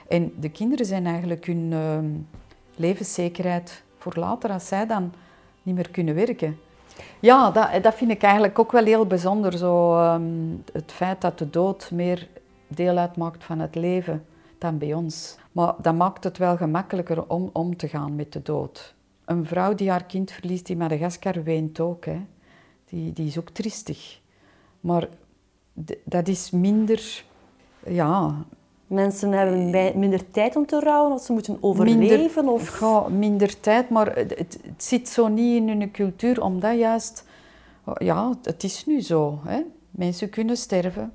En 0.07 0.33
de 0.39 0.49
kinderen 0.49 0.85
zijn 0.85 1.05
eigenlijk 1.05 1.45
hun 1.45 1.73
ehm, 1.73 2.05
levenszekerheid 2.75 3.83
voor 3.97 4.13
later, 4.15 4.49
als 4.49 4.67
zij 4.67 4.85
dan 4.87 5.13
niet 5.63 5.75
meer 5.75 5.89
kunnen 5.89 6.15
werken. 6.15 6.59
Ja, 7.19 7.51
dat, 7.51 7.83
dat 7.83 7.95
vind 7.95 8.11
ik 8.11 8.23
eigenlijk 8.23 8.59
ook 8.59 8.71
wel 8.71 8.83
heel 8.83 9.05
bijzonder. 9.05 9.57
Zo, 9.57 9.97
ehm, 9.97 10.23
het 10.73 10.91
feit 10.91 11.21
dat 11.21 11.37
de 11.37 11.49
dood 11.49 11.91
meer 11.91 12.27
deel 12.67 12.97
uitmaakt 12.97 13.43
van 13.43 13.59
het 13.59 13.75
leven 13.75 14.25
dan 14.57 14.77
bij 14.77 14.93
ons. 14.93 15.37
Maar 15.51 15.73
dat 15.81 15.95
maakt 15.95 16.23
het 16.23 16.37
wel 16.37 16.57
gemakkelijker 16.57 17.29
om 17.29 17.49
om 17.53 17.77
te 17.77 17.87
gaan 17.87 18.15
met 18.15 18.33
de 18.33 18.41
dood. 18.41 18.95
Een 19.25 19.45
vrouw 19.45 19.75
die 19.75 19.89
haar 19.89 20.03
kind 20.05 20.31
verliest 20.31 20.69
in 20.69 20.77
Madagaskar 20.77 21.43
weent 21.43 21.79
ook. 21.79 22.05
Hè. 22.05 22.25
Die, 22.85 23.13
die 23.13 23.27
is 23.27 23.39
ook 23.39 23.49
triestig. 23.49 24.19
Maar 24.79 25.07
dat 26.03 26.27
is 26.27 26.51
minder... 26.51 27.23
Ja, 27.87 28.35
Mensen 28.87 29.31
hebben 29.31 29.71
bij- 29.71 29.93
minder 29.95 30.31
tijd 30.31 30.55
om 30.55 30.65
te 30.65 30.79
rouwen 30.79 31.13
of 31.13 31.21
ze 31.21 31.31
moeten 31.33 31.57
overleven? 31.61 31.99
minder, 31.99 32.51
of... 32.51 32.79
ja, 32.79 33.07
minder 33.09 33.59
tijd, 33.59 33.89
maar 33.89 34.15
het, 34.15 34.37
het, 34.37 34.59
het 34.63 34.83
zit 34.83 35.09
zo 35.09 35.27
niet 35.27 35.55
in 35.55 35.67
hun 35.67 35.91
cultuur, 35.91 36.41
omdat 36.41 36.77
juist, 36.77 37.25
ja, 37.97 38.33
het 38.43 38.63
is 38.63 38.85
nu 38.85 39.01
zo. 39.01 39.39
Hè? 39.43 39.61
Mensen 39.91 40.29
kunnen 40.29 40.57
sterven, 40.57 41.13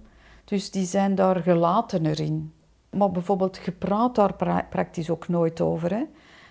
dus 0.51 0.71
die 0.71 0.85
zijn 0.85 1.15
daar 1.15 1.37
gelatener 1.37 2.21
in. 2.21 2.53
Maar 2.91 3.11
bijvoorbeeld, 3.11 3.61
je 3.65 3.73
praat 3.73 4.15
daar 4.15 4.35
pra- 4.35 4.67
praktisch 4.71 5.11
ook 5.11 5.29
nooit 5.29 5.61
over. 5.61 5.91
Hè? 5.91 6.03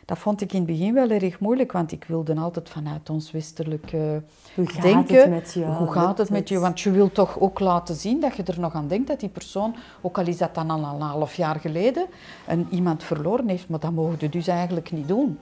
Dat 0.06 0.18
vond 0.18 0.42
ik 0.42 0.54
in 0.54 0.58
het 0.58 0.68
begin 0.68 0.94
wel 0.94 1.10
erg 1.10 1.40
moeilijk, 1.40 1.72
want 1.72 1.92
ik 1.92 2.04
wilde 2.04 2.36
altijd 2.36 2.70
vanuit 2.70 3.10
ons 3.10 3.32
westelijke 3.32 4.24
Hoe 4.56 4.70
gaat 4.70 4.82
denken, 4.82 5.22
het 5.22 5.30
met 5.30 5.54
jou? 5.54 5.74
hoe 5.74 5.92
gaat 5.92 6.18
het 6.18 6.30
met 6.30 6.50
je? 6.50 6.60
Want 6.60 6.80
je 6.80 6.92
wilt 6.92 7.14
toch 7.14 7.40
ook 7.40 7.60
laten 7.60 7.96
zien 7.96 8.20
dat 8.20 8.36
je 8.36 8.44
er 8.44 8.60
nog 8.60 8.74
aan 8.74 8.88
denkt 8.88 9.08
dat 9.08 9.20
die 9.20 9.30
persoon, 9.30 9.76
ook 10.02 10.18
al 10.18 10.28
is 10.28 10.38
dat 10.38 10.56
dan 10.56 10.70
al 10.70 10.96
een 10.96 11.02
half 11.02 11.36
jaar 11.36 11.60
geleden, 11.60 12.06
een, 12.48 12.68
iemand 12.72 13.04
verloren 13.04 13.48
heeft. 13.48 13.70
Maar 13.70 13.80
dat 13.80 13.92
mogen 13.92 14.16
je 14.20 14.30
dus 14.30 14.48
eigenlijk 14.48 14.92
niet 14.92 15.08
doen. 15.08 15.40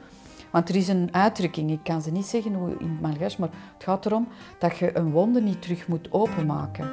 Want 0.52 0.70
er 0.70 0.76
is 0.76 0.88
een 0.88 1.10
uitdrukking, 1.12 1.72
ik 1.72 1.84
kan 1.84 2.02
ze 2.02 2.12
niet 2.12 2.26
zeggen 2.26 2.54
hoe 2.54 2.70
in 2.80 3.00
het 3.02 3.38
maar 3.38 3.50
het 3.74 3.84
gaat 3.84 4.06
erom 4.06 4.28
dat 4.60 4.78
je 4.78 4.98
een 4.98 5.12
wonde 5.12 5.42
niet 5.42 5.62
terug 5.62 5.88
moet 5.88 6.08
openmaken. 6.12 6.90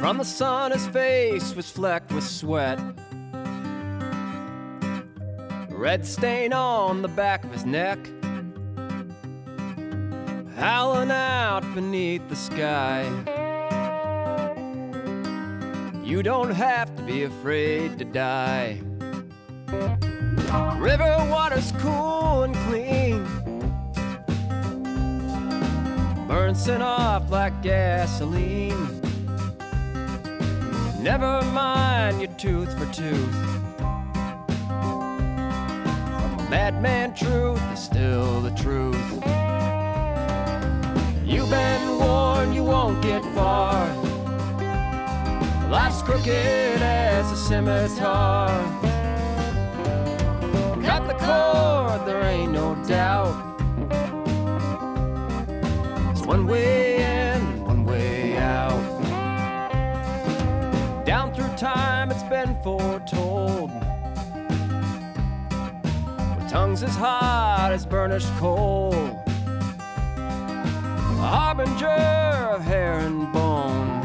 From 0.00 0.16
the 0.16 0.24
sun, 0.24 0.72
his 0.72 0.86
face 0.86 1.54
was 1.54 1.70
flecked 1.70 2.10
with 2.10 2.24
sweat. 2.24 2.80
Red 5.68 6.06
stain 6.06 6.54
on 6.54 7.02
the 7.02 7.08
back 7.08 7.44
of 7.44 7.52
his 7.52 7.66
neck. 7.66 7.98
Howling 10.56 11.10
out 11.10 11.60
beneath 11.74 12.26
the 12.30 12.34
sky. 12.34 13.04
You 16.02 16.22
don't 16.22 16.52
have 16.52 16.96
to 16.96 17.02
be 17.02 17.24
afraid 17.24 17.98
to 17.98 18.06
die. 18.06 18.80
River 20.78 21.28
water's 21.30 21.72
cool 21.72 22.44
and 22.44 22.54
clean. 22.68 23.22
Bouncing 26.26 26.80
off 26.80 27.30
like 27.30 27.62
gasoline. 27.62 29.09
Never 31.02 31.40
mind 31.52 32.20
your 32.20 32.30
tooth 32.32 32.78
for 32.78 32.84
tooth. 32.92 33.34
From 36.18 36.38
a 36.38 36.46
madman, 36.50 37.14
truth 37.14 37.62
is 37.72 37.82
still 37.82 38.42
the 38.42 38.50
truth. 38.50 38.96
You've 41.24 41.48
been 41.48 41.98
warned 41.98 42.54
you 42.54 42.64
won't 42.64 43.02
get 43.02 43.24
far. 43.34 43.86
Life's 45.70 46.02
crooked 46.02 46.82
as 46.82 47.32
a 47.32 47.36
scimitar. 47.36 48.50
Cut 50.82 51.06
the 51.06 51.14
cord, 51.14 52.06
there 52.06 52.22
ain't 52.24 52.52
no 52.52 52.74
doubt. 52.86 53.56
It's 56.10 56.26
one 56.26 56.46
way 56.46 56.99
foretold. 62.62 63.70
With 66.36 66.48
tongues 66.48 66.82
as 66.82 66.94
hot 66.96 67.70
as 67.72 67.86
burnished 67.86 68.32
coal. 68.36 68.92
a 71.20 71.22
harbinger 71.22 71.86
of 72.54 72.62
hair 72.62 72.98
and 73.00 73.32
bone. 73.32 74.00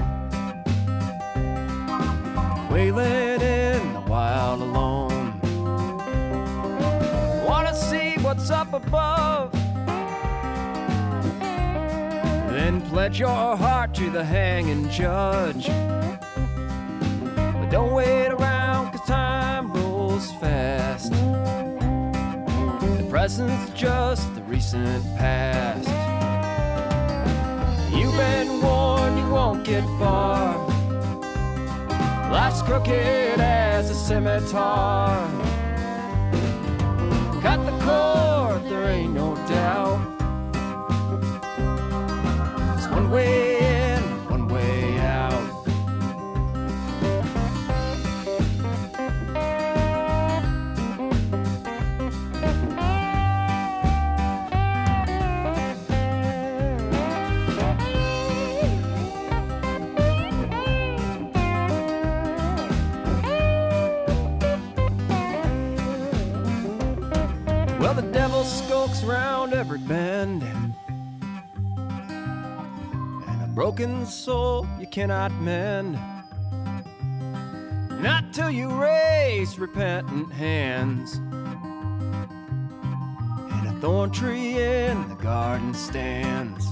Wailing 2.69 3.41
in 3.41 3.93
the 3.93 4.01
wild 4.01 4.61
alone. 4.61 5.39
Wanna 7.45 7.73
see 7.73 8.15
what's 8.21 8.49
up 8.49 8.73
above? 8.73 9.51
Then 12.51 12.81
pledge 12.81 13.19
your 13.19 13.57
heart 13.57 13.93
to 13.95 14.09
the 14.09 14.23
hanging 14.23 14.89
judge. 14.89 15.69
Don't 17.69 17.93
wait 17.93 18.27
around, 18.27 18.91
cause 18.91 19.07
time 19.07 19.73
rolls 19.73 20.31
fast. 20.33 21.11
The 21.11 23.07
present's 23.09 23.71
just 23.71 24.33
the 24.35 24.41
recent 24.43 25.03
past. 25.17 25.89
You've 27.93 28.15
been 28.15 28.61
warned 28.61 29.17
you 29.17 29.27
won't 29.29 29.65
get 29.65 29.83
far. 29.99 30.57
Life's 32.31 32.61
crooked 32.61 33.39
as 33.39 33.89
a 33.89 33.95
scimitar. 33.95 35.17
Cut 37.41 37.65
the 37.65 37.77
cord, 37.83 38.63
there 38.69 38.89
ain't 38.91 39.13
no 39.13 39.35
doubt. 39.47 40.01
It's 42.77 42.87
one 42.87 43.09
way 43.09 43.54
devil 68.87 69.09
round 69.09 69.53
every 69.53 69.79
bend. 69.79 70.43
And 73.27 73.43
a 73.43 73.47
broken 73.53 74.05
soul 74.05 74.67
you 74.79 74.87
cannot 74.87 75.31
mend. 75.41 75.99
Not 78.01 78.33
till 78.33 78.51
you 78.51 78.69
raise 78.69 79.57
repentant 79.57 80.31
hands. 80.31 81.15
And 83.53 83.67
a 83.67 83.71
thorn 83.81 84.11
tree 84.11 84.59
in 84.61 85.09
the 85.09 85.15
garden 85.15 85.73
stands. 85.73 86.65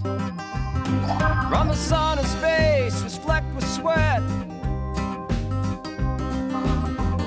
His 2.18 2.36
face 2.36 3.04
was 3.04 3.18
flecked 3.18 3.54
with 3.56 3.68
sweat. 3.68 4.22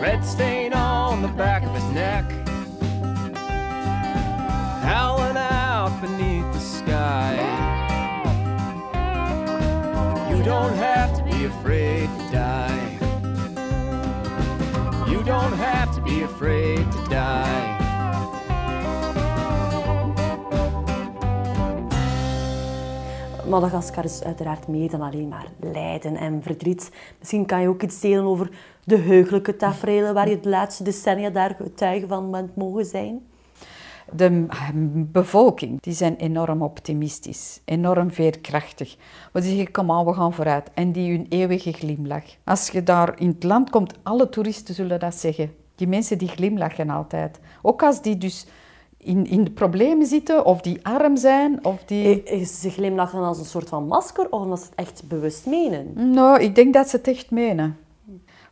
Red 0.01 0.25
stain 0.25 0.73
on 0.73 1.21
the 1.23 1.29
back 1.29 1.65
of 1.65 1.75
his 1.75 1.85
neck 1.93 2.46
howling 4.87 5.37
out 5.37 6.01
beneath 6.01 6.53
the 6.53 6.61
sky. 6.61 7.35
You 10.31 10.43
don't 10.45 10.77
have 10.77 11.11
to 11.17 11.23
be 11.25 11.45
afraid 11.47 12.09
to 12.19 12.25
die. 12.31 12.99
You 15.11 15.25
don't 15.25 15.57
have 15.59 15.95
to 15.97 16.01
be 16.03 16.23
afraid 16.23 16.93
to 16.93 17.09
die. 17.09 17.75
Madagaskar 23.49 24.05
is 24.05 24.23
uiteraard 24.23 24.69
meer 24.69 24.91
dan 24.91 25.01
alleen 25.01 25.29
maar 25.29 25.47
lijden 25.61 26.17
en 26.17 26.43
verdriet. 26.43 26.91
Misschien 27.19 27.47
kan 27.47 27.61
je 27.61 27.69
ook 27.69 27.83
iets 27.83 28.01
delen 28.01 28.25
over 28.25 28.51
de 28.85 28.97
heugelijke 28.97 29.57
tafereelen 29.57 30.15
waar 30.15 30.29
je 30.29 30.41
de 30.41 30.49
laatste 30.49 30.83
decennia 30.83 31.31
daar 31.31 31.57
getuige 31.61 32.07
van 32.07 32.31
bent 32.31 32.57
mogen 32.57 32.85
zijn. 32.85 33.21
De 34.13 34.47
bevolking 35.13 35.81
die 35.81 35.93
zijn 35.93 36.17
enorm 36.17 36.63
optimistisch, 36.63 37.61
enorm 37.65 38.11
veerkrachtig. 38.11 38.97
Maar 39.33 39.43
die 39.43 39.51
zeggen, 39.51 39.73
kom 39.73 39.91
aan, 39.91 40.05
we 40.05 40.13
gaan 40.13 40.33
vooruit. 40.33 40.71
En 40.75 40.93
die 40.93 41.11
hun 41.11 41.27
eeuwige 41.29 41.73
glimlach. 41.73 42.25
Als 42.45 42.69
je 42.71 42.83
daar 42.83 43.21
in 43.21 43.29
het 43.29 43.43
land 43.43 43.71
komt, 43.71 43.95
alle 44.03 44.29
toeristen 44.29 44.75
zullen 44.75 45.01
dat 45.01 45.15
zeggen. 45.15 45.55
Die 45.75 45.89
mensen 45.89 46.19
die 46.19 46.29
glimlachen 46.29 46.91
altijd. 46.91 47.39
Ook 47.63 47.83
als 47.83 48.03
die 48.03 48.19
dus 48.19 48.47
in, 48.99 49.27
in 49.27 49.45
de 49.45 49.51
problemen 49.51 50.07
zitten, 50.07 50.45
of 50.45 50.61
die 50.61 50.87
arm 50.87 51.17
zijn, 51.17 51.65
of 51.65 51.85
die... 51.85 52.23
Eh, 52.23 52.45
Ze 52.45 52.71
glimlachen 52.71 53.23
als 53.23 53.39
een 53.39 53.45
soort 53.45 53.69
van 53.69 53.87
masker 53.87 54.31
of 54.31 54.43
omdat 54.43 54.59
ze 54.61 54.67
het 54.67 54.75
echt 54.75 55.09
bewust 55.09 55.47
menen? 55.47 56.11
Nou, 56.11 56.41
ik 56.41 56.55
denk 56.55 56.75
dat 56.75 56.89
ze 56.89 56.97
het 56.97 57.09
echt 57.09 57.31
menen. 57.31 57.79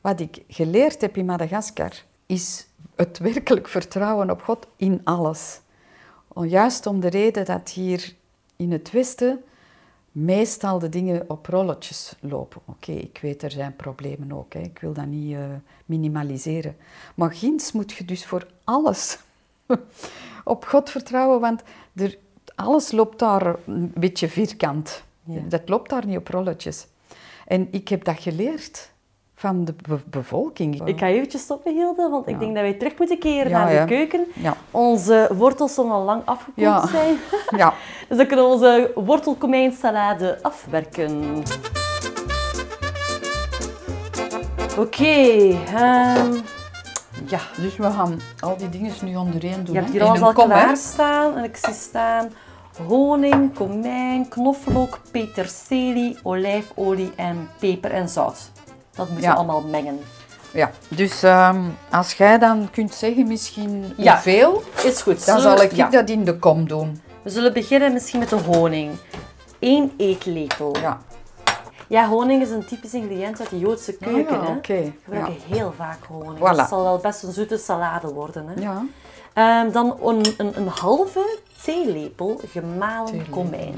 Wat 0.00 0.20
ik 0.20 0.42
geleerd 0.48 1.00
heb 1.00 1.16
in 1.16 1.24
Madagaskar, 1.24 1.92
is 2.26 2.66
het 2.96 3.18
werkelijk 3.18 3.68
vertrouwen 3.68 4.30
op 4.30 4.42
God 4.42 4.66
in 4.76 5.00
alles. 5.04 5.60
Juist 6.34 6.86
om 6.86 7.00
de 7.00 7.08
reden 7.08 7.44
dat 7.44 7.70
hier 7.70 8.14
in 8.56 8.72
het 8.72 8.90
Westen 8.90 9.44
meestal 10.14 10.78
de 10.78 10.88
dingen 10.88 11.24
op 11.30 11.46
rolletjes 11.46 12.14
lopen. 12.20 12.60
Oké, 12.64 12.92
ik 12.92 13.18
weet, 13.22 13.42
er 13.42 13.50
zijn 13.50 13.76
problemen 13.76 14.32
ook. 14.32 14.52
Hè. 14.52 14.60
Ik 14.60 14.78
wil 14.78 14.92
dat 14.92 15.06
niet 15.06 15.34
eh, 15.34 15.40
minimaliseren. 15.86 16.76
Maar 17.14 17.32
ginds 17.32 17.72
moet 17.72 17.92
je 17.92 18.04
dus 18.04 18.26
voor 18.26 18.46
alles 18.64 19.18
op 20.44 20.64
God 20.64 20.90
vertrouwen, 20.90 21.40
want 21.40 21.62
er, 21.94 22.18
alles 22.54 22.92
loopt 22.92 23.18
daar 23.18 23.56
een 23.66 23.92
beetje 23.94 24.28
vierkant. 24.28 25.04
Ja. 25.24 25.40
Dat 25.48 25.68
loopt 25.68 25.90
daar 25.90 26.06
niet 26.06 26.18
op 26.18 26.28
rolletjes. 26.28 26.86
En 27.46 27.68
ik 27.70 27.88
heb 27.88 28.04
dat 28.04 28.20
geleerd 28.20 28.90
van 29.44 29.64
de 29.64 29.74
be- 29.88 29.98
bevolking. 30.06 30.86
Ik 30.86 30.98
ga 30.98 31.06
eventjes 31.06 31.42
stoppen, 31.42 31.74
Hilde, 31.74 32.08
want 32.08 32.28
ik 32.28 32.38
denk 32.38 32.54
dat 32.54 32.62
wij 32.62 32.72
terug 32.74 32.98
moeten 32.98 33.18
keren 33.18 33.50
naar 33.50 33.68
de 33.80 33.84
keuken. 33.94 34.26
Onze 34.70 35.30
wortels 35.36 35.74
zullen 35.74 35.90
al 35.90 36.02
lang 36.04 36.22
afgekoeld 36.24 36.56
Ja. 36.66 36.86
zijn. 36.86 37.16
Ja. 37.62 37.74
Dus 38.08 38.16
dan 38.16 38.26
kunnen 38.26 38.44
we 38.46 38.50
onze 38.52 38.90
wortelkomijnsalade 38.94 40.38
afwerken. 40.42 41.42
Oké, 44.78 45.04
ehm, 45.74 46.32
ja, 47.26 47.40
dus 47.60 47.76
we 47.76 47.90
gaan 47.90 48.20
al 48.40 48.56
die 48.56 48.68
dingen 48.68 48.92
nu 49.04 49.16
ondereen 49.16 49.64
doen. 49.64 49.74
je 49.74 49.80
hebt 49.80 49.92
hier 49.92 50.02
alles 50.04 50.20
al 50.20 50.32
kom, 50.32 50.50
hè. 50.50 50.62
klaarstaan. 50.62 51.36
En 51.36 51.44
ik 51.44 51.56
zie 51.56 51.74
staan 51.74 52.30
honing, 52.88 53.54
komijn, 53.54 54.28
knoflook, 54.28 55.00
peterselie, 55.10 56.16
olijfolie 56.22 57.12
en 57.16 57.48
peper 57.58 57.90
en 57.90 58.08
zout. 58.08 58.50
Dat 58.96 59.06
moeten 59.08 59.24
Ja. 59.26 59.30
we 59.30 59.36
allemaal 59.36 59.60
mengen. 59.62 59.98
Ja, 60.52 60.70
dus 60.88 61.22
ehm, 61.22 61.60
als 61.90 62.12
jij 62.12 62.38
dan 62.38 62.68
kunt 62.70 62.94
zeggen 62.94 63.26
misschien 63.26 63.92
Ja. 63.96 64.12
hoeveel, 64.12 64.62
Is 64.84 65.02
goed. 65.02 65.26
dan 65.26 65.40
Zullen 65.40 65.58
zal 65.58 65.66
ik 65.66 65.72
ja. 65.72 65.88
dat 65.88 66.08
in 66.10 66.24
de 66.24 66.38
kom 66.38 66.68
doen. 66.68 67.02
We 67.22 67.30
zullen 67.30 67.52
beginnen 67.52 67.92
misschien 67.92 68.18
met 68.20 68.28
de 68.28 68.36
honing. 68.36 68.90
1 69.58 69.92
eetlepel. 69.96 70.76
Ja, 70.80 70.98
Ja, 71.88 72.08
honing 72.08 72.42
is 72.42 72.50
een 72.50 72.66
typisch 72.66 72.94
ingrediënt 72.94 73.40
uit 73.40 73.50
de 73.50 73.58
Joodse 73.58 73.92
keuken. 73.96 74.38
Ah, 74.38 74.44
ja, 74.44 74.50
hè. 74.50 74.56
oké. 74.56 74.74
We 74.82 74.92
gebruiken 75.04 75.34
heel 75.48 75.72
vaak 75.76 75.98
honing. 76.08 76.38
Voilà. 76.38 76.56
Het 76.58 76.68
zal 76.68 76.82
wel 76.82 76.98
best 76.98 77.22
een 77.22 77.32
zoete 77.32 77.56
salade 77.56 78.12
worden. 78.12 78.46
Hè. 78.48 78.60
ja. 78.62 78.84
Ehm, 79.32 79.70
dan 79.72 79.96
een, 80.02 80.24
een, 80.36 80.52
een 80.56 80.68
halve 80.68 81.38
theelepel 81.62 82.40
gemalen 82.50 83.30
komijn. 83.30 83.74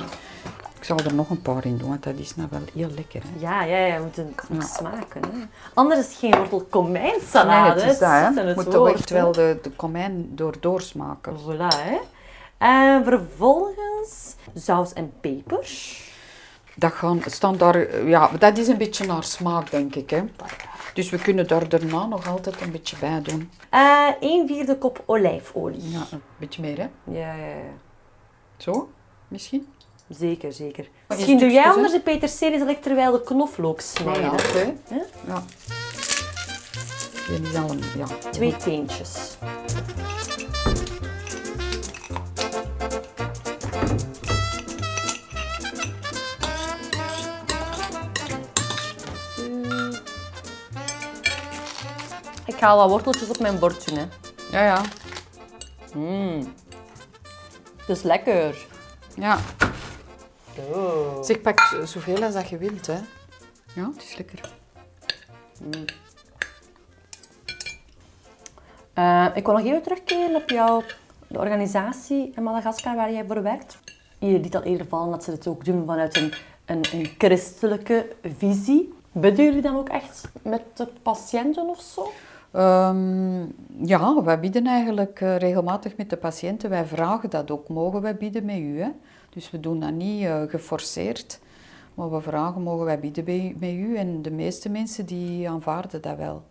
Ik 0.87 0.97
zal 0.97 1.07
er 1.07 1.15
nog 1.15 1.31
een 1.31 1.43
paar 1.43 1.65
in 1.65 1.77
doen, 1.77 1.89
want 1.89 2.03
dat 2.03 2.15
is 2.17 2.37
nou 2.37 2.49
wel 2.51 2.61
heel 2.75 2.91
lekker. 2.95 3.23
Hè. 3.23 3.41
Ja, 3.41 3.63
ja, 3.63 3.77
ja, 3.77 3.97
we 3.97 4.03
moeten 4.03 4.35
het 4.53 4.69
smaken. 4.69 5.23
Hè. 5.23 5.45
Anders 5.75 6.17
geen 6.17 6.37
wortel 6.37 6.67
komijnsalade. 6.71 7.75
Nee, 7.75 7.85
het 7.85 7.93
is 7.93 7.99
dat, 7.99 8.11
hè. 8.11 8.43
het 8.43 8.57
moet 8.57 8.71
toch 8.71 8.91
echt 8.91 9.11
wel 9.11 9.33
de, 9.33 9.59
de 9.63 9.71
komijn 9.71 10.29
door 10.35 10.55
doorsmaken. 10.61 11.37
Voilà, 11.37 11.77
hè. 11.77 11.99
En 12.59 13.05
vervolgens 13.05 14.35
zout 14.55 14.93
en 14.93 15.13
peper. 15.21 15.69
Dat 16.75 16.93
gaan, 16.93 17.21
staan 17.27 17.57
daar, 17.57 17.75
eh, 17.75 18.09
ja, 18.09 18.31
dat 18.39 18.59
is 18.59 18.69
een 18.69 18.79
beetje 18.79 19.07
naar 19.07 19.25
smaak, 19.25 19.71
denk 19.71 19.95
ik. 19.95 20.11
Hè. 20.11 20.25
Dus 20.95 21.11
we 21.11 21.19
kunnen 21.19 21.47
daar 21.47 21.69
daarna 21.69 22.07
nog 22.07 22.29
altijd 22.29 22.61
een 22.61 22.71
beetje 22.71 22.97
bij 22.97 23.23
doen. 23.23 23.51
Eh 23.71 24.09
1 24.21 24.47
vierde 24.47 24.79
kop 24.79 25.03
olijfolie. 25.07 25.91
Ja, 25.91 26.07
een 26.11 26.23
beetje 26.39 26.63
meer, 26.63 26.77
hè. 26.79 26.89
Ja, 27.05 27.35
ja, 27.35 27.47
ja. 27.47 27.75
Zo, 28.57 28.91
misschien. 29.29 29.67
Zeker, 30.09 30.53
zeker. 30.53 30.89
Misschien 31.09 31.35
is 31.35 31.41
doe 31.41 31.51
jij 31.51 31.71
anders 31.71 31.93
de 31.93 32.01
peterselie, 32.01 32.79
terwijl 32.79 33.13
de 33.13 33.23
knoflook 33.23 33.81
Ja, 33.81 33.87
snijden. 33.87 34.31
oké. 34.33 34.75
Ja. 35.27 35.43
Is 37.43 37.55
al 37.57 37.71
een, 37.71 37.83
ja. 37.97 38.07
Twee 38.31 38.57
teentjes. 38.57 39.37
Ik 52.47 52.55
ga 52.59 52.77
wat 52.77 52.89
worteltjes 52.89 53.29
op 53.29 53.39
mijn 53.39 53.59
bord 53.59 53.87
doen. 53.89 53.99
Hè. 53.99 54.05
Ja, 54.51 54.65
ja. 54.65 54.81
Het 57.77 57.89
is 57.97 58.03
lekker. 58.03 58.67
Ja. 59.15 59.39
Zo. 60.57 61.23
Zeg, 61.23 61.41
pak 61.41 61.61
zoveel 61.85 62.23
als 62.23 62.35
dat 62.35 62.49
je 62.49 62.59
wilt, 62.59 62.87
hè. 62.87 62.99
Ja, 63.75 63.91
het 63.95 64.03
is 64.03 64.17
lekker. 64.17 64.41
Eh, 68.93 69.27
ik 69.35 69.45
wil 69.45 69.55
nog 69.55 69.65
even 69.65 69.83
terugkeren 69.83 70.35
op 70.35 70.51
jouw 70.51 70.83
de 71.27 71.39
organisatie 71.39 72.33
in 72.35 72.43
Madagaskar 72.43 72.97
waar 72.97 73.13
jij 73.13 73.25
voor 73.27 73.43
werkt. 73.43 73.79
Je 74.19 74.41
liet 74.41 74.57
al 74.57 74.63
eerder 74.63 74.87
vallen 74.87 75.11
dat 75.11 75.25
ze 75.25 75.31
het 75.31 75.47
ook 75.47 75.65
doen 75.65 75.87
vanuit 75.87 76.17
een, 76.17 76.33
een, 76.65 76.85
een 76.93 77.09
christelijke 77.19 78.07
visie. 78.39 78.95
Bidden 79.13 79.45
jullie 79.45 79.63
dan 79.63 79.77
ook 79.77 79.89
echt 79.89 80.29
met 80.43 80.63
de 80.75 80.89
patiënten 81.03 81.69
of 81.69 81.81
zo? 81.81 82.13
Ehm, 82.51 83.45
ja, 83.87 84.23
wij 84.23 84.41
bieden 84.41 84.67
eigenlijk 84.67 85.21
eh, 85.21 85.37
regelmatig 85.37 85.97
met 85.97 86.11
de 86.11 86.17
patiënten. 86.17 86.71
Wij 86.71 86.87
vragen 86.87 87.31
dat 87.31 87.51
ook. 87.51 87.69
Mogen 87.69 88.01
wij 88.01 88.17
bieden 88.17 88.45
met 88.45 88.57
u? 88.57 88.81
Hè? 88.81 88.91
Dus 89.37 89.51
we 89.51 89.61
doen 89.61 89.81
dat 89.81 89.93
niet 89.93 90.25
eh, 90.25 90.43
geforceerd. 90.49 91.39
Maar 91.95 92.11
we 92.11 92.21
vragen, 92.21 92.63
mogen 92.63 92.85
wij 92.85 93.01
bieden 93.01 93.25
bij- 93.25 93.75
u? 93.75 93.97
En 93.97 94.23
de 94.23 94.31
meeste 94.31 94.69
mensen 94.69 95.07
die 95.07 95.49
aanvaarden 95.49 96.03
dat 96.03 96.17
wel. 96.17 96.43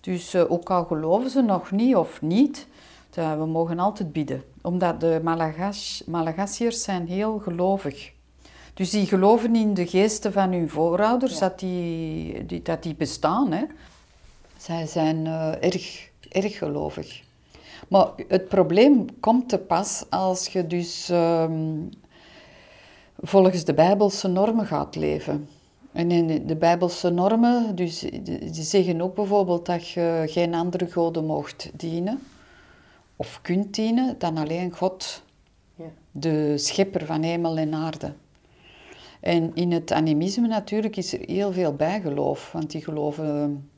Dus 0.00 0.34
eh, 0.34 0.50
ook 0.50 0.70
al 0.70 0.84
geloven 0.84 1.30
ze 1.30 1.40
nog 1.42 1.70
niet 1.70 1.96
of 1.96 2.22
niet, 2.22 2.66
dat 3.10 3.38
we 3.38 3.46
mogen 3.46 3.78
altijd 3.78 4.12
bieden. 4.12 4.42
Omdat 4.62 5.00
de 5.00 5.20
Malagas, 5.22 6.02
Malagasiërs 6.06 6.82
zijn 6.82 7.06
heel 7.06 7.38
gelovig. 7.38 8.12
Dus 8.74 8.90
die 8.90 9.06
geloven 9.06 9.56
in 9.56 9.74
de 9.74 9.86
geesten 9.86 10.32
van 10.32 10.52
hun 10.52 10.68
voorouders, 10.68 11.38
dat, 11.38 11.58
die, 11.58 12.46
die, 12.46 12.62
dat 12.62 12.82
die 12.82 12.94
bestaan. 12.94 13.52
Hè. 13.52 13.64
Zij 14.56 14.86
zijn 14.86 15.26
eh, 15.26 15.64
erg, 15.64 16.10
erg 16.28 16.58
gelovig. 16.58 17.22
Maar 17.88 18.08
het 18.28 18.48
probleem 18.48 19.20
komt 19.20 19.48
te 19.48 19.58
pas 19.58 20.04
als 20.10 20.46
je 20.46 20.66
dus 20.66 21.08
ehm, 21.08 21.78
volgens 23.26 23.64
de 23.64 23.74
Bijbelse 23.74 24.28
normen 24.28 24.66
gaat 24.66 24.96
leven. 24.96 25.48
En 25.92 26.10
in 26.10 26.46
de 26.46 26.56
Bijbelse 26.56 27.10
normen, 27.10 27.74
dus 27.76 27.98
die 28.22 28.62
zeggen 28.62 29.00
ook 29.00 29.14
bijvoorbeeld 29.14 29.66
dat 29.66 29.88
je 29.88 30.22
geen 30.26 30.54
andere 30.54 30.86
goden 30.86 31.24
mocht 31.26 31.70
dienen 31.74 32.22
of 33.16 33.38
kunt 33.42 33.74
dienen 33.74 34.14
dan 34.18 34.36
alleen 34.36 34.70
God, 34.76 35.22
Ja. 35.74 35.84
de 36.10 36.58
schepper 36.58 37.06
van 37.06 37.22
hemel 37.22 37.56
en 37.56 37.74
aarde. 37.74 38.12
En 39.20 39.50
in 39.54 39.72
het 39.72 39.92
animisme 39.92 40.46
natuurlijk 40.46 40.96
is 40.96 41.12
er 41.12 41.20
heel 41.26 41.52
veel 41.52 41.74
bijgeloof, 41.74 42.52
want 42.52 42.70
die 42.70 42.84
geloven 42.84 43.68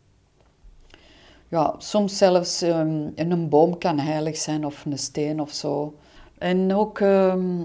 ja, 1.49 1.75
soms 1.79 2.17
zelfs 2.19 2.63
ehm, 2.63 3.07
een 3.15 3.49
boom 3.49 3.79
kan 3.79 3.99
heilig 3.99 4.37
zijn 4.37 4.67
of 4.67 4.85
een 4.85 4.99
steen 4.99 5.41
of 5.41 5.53
zo. 5.53 5.95
En 6.39 6.75
ook 6.75 7.01
ehm, 7.01 7.61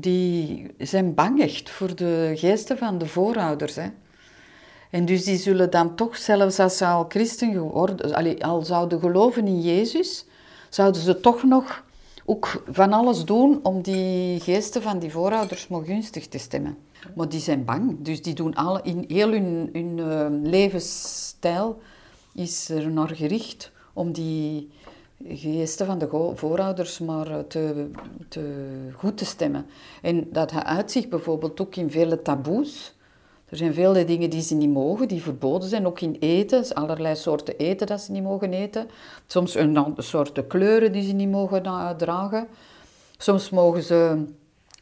die 0.00 0.66
zijn 0.78 1.14
bang 1.14 1.40
echt 1.40 1.70
voor 1.70 1.96
de 1.96 2.32
geesten 2.34 2.78
van 2.78 2.98
de 2.98 3.06
voorouders. 3.06 3.74
Hè. 3.74 3.88
En 4.90 5.04
dus 5.04 5.24
die 5.24 5.36
zullen 5.38 5.70
dan 5.70 5.96
toch, 5.96 6.16
zelfs 6.16 6.58
als 6.58 6.76
ze 6.76 6.86
al 6.86 7.04
christen 7.08 7.52
geworden, 7.52 8.40
al 8.40 8.62
zouden 8.62 9.00
geloven 9.00 9.46
in 9.46 9.60
Jezus, 9.60 10.24
zouden 10.68 11.00
ze 11.00 11.20
toch 11.20 11.42
nog 11.42 11.84
ook 12.24 12.62
van 12.70 12.92
alles 12.92 13.24
doen 13.24 13.60
om 13.62 13.82
die 13.82 14.40
geesten 14.40 14.82
van 14.82 14.98
die 14.98 15.10
voorouders 15.10 15.68
maar 15.68 15.84
gunstig 15.84 16.28
te 16.28 16.38
stemmen. 16.38 16.76
Maar 17.14 17.28
die 17.28 17.40
zijn 17.40 17.64
bang, 17.64 17.96
dus 17.98 18.22
die 18.22 18.34
doen 18.34 18.54
alle, 18.54 18.80
in 18.82 19.04
heel 19.08 19.30
hun, 19.30 19.70
hun 19.72 19.98
eh, 19.98 20.26
levensstijl 20.50 21.80
is 22.32 22.68
er 22.68 22.90
naar 22.90 23.08
gericht 23.08 23.72
om 23.92 24.12
die 24.12 24.70
geesten 25.24 25.86
van 25.86 25.98
de 25.98 26.32
voorouders 26.34 26.98
maar 26.98 27.30
eh, 27.30 27.38
te, 27.38 27.90
te 28.28 28.72
goed 28.96 29.16
te 29.18 29.24
stemmen. 29.24 29.66
En 30.02 30.28
dat 30.32 30.52
uitzicht 30.52 31.08
bijvoorbeeld 31.08 31.60
ook 31.60 31.76
in 31.76 31.90
vele 31.90 32.22
taboes. 32.22 32.94
Er 33.48 33.56
zijn 33.56 33.74
vele 33.74 34.04
dingen 34.04 34.30
die 34.30 34.42
ze 34.42 34.54
niet 34.54 34.72
mogen, 34.72 35.08
die 35.08 35.22
verboden 35.22 35.68
zijn, 35.68 35.86
ook 35.86 36.00
in 36.00 36.16
eten. 36.20 36.74
Allerlei 36.74 37.16
soorten 37.16 37.56
eten 37.56 37.86
dat 37.86 38.00
ze 38.00 38.12
niet 38.12 38.22
mogen 38.22 38.52
eten. 38.52 38.88
Soms 39.26 39.54
een 39.54 39.94
soorten 39.96 40.46
kleuren 40.46 40.92
die 40.92 41.02
ze 41.02 41.12
niet 41.12 41.30
mogen 41.30 41.62
dragen. 41.96 42.48
Soms 43.16 43.50
mogen 43.50 43.82
ze 43.82 44.24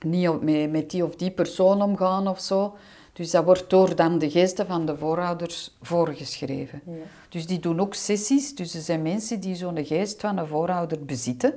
niet 0.01 0.71
met 0.71 0.91
die 0.91 1.05
of 1.05 1.17
die 1.17 1.31
persoon 1.31 1.83
omgaan 1.83 2.29
of 2.29 2.41
zo. 2.41 2.75
Dus 3.15 3.31
dat 3.31 3.45
wordt 3.45 3.71
door 3.71 3.97
dan 3.97 4.19
de 4.19 4.31
geesten 4.31 4.67
van 4.67 4.87
de 4.87 4.97
voorouders 4.97 5.77
voorgeschreven. 5.83 6.83
Dus 7.29 7.47
die 7.47 7.59
doen 7.59 7.81
ook 7.81 7.95
sessies. 7.95 8.55
Dus 8.55 8.75
er 8.75 8.81
zijn 8.81 9.03
mensen 9.03 9.41
die 9.41 9.55
zo'n 9.55 9.85
geest 9.85 10.21
van 10.21 10.37
een 10.39 10.47
voorouder 10.47 11.05
bezitten. 11.05 11.55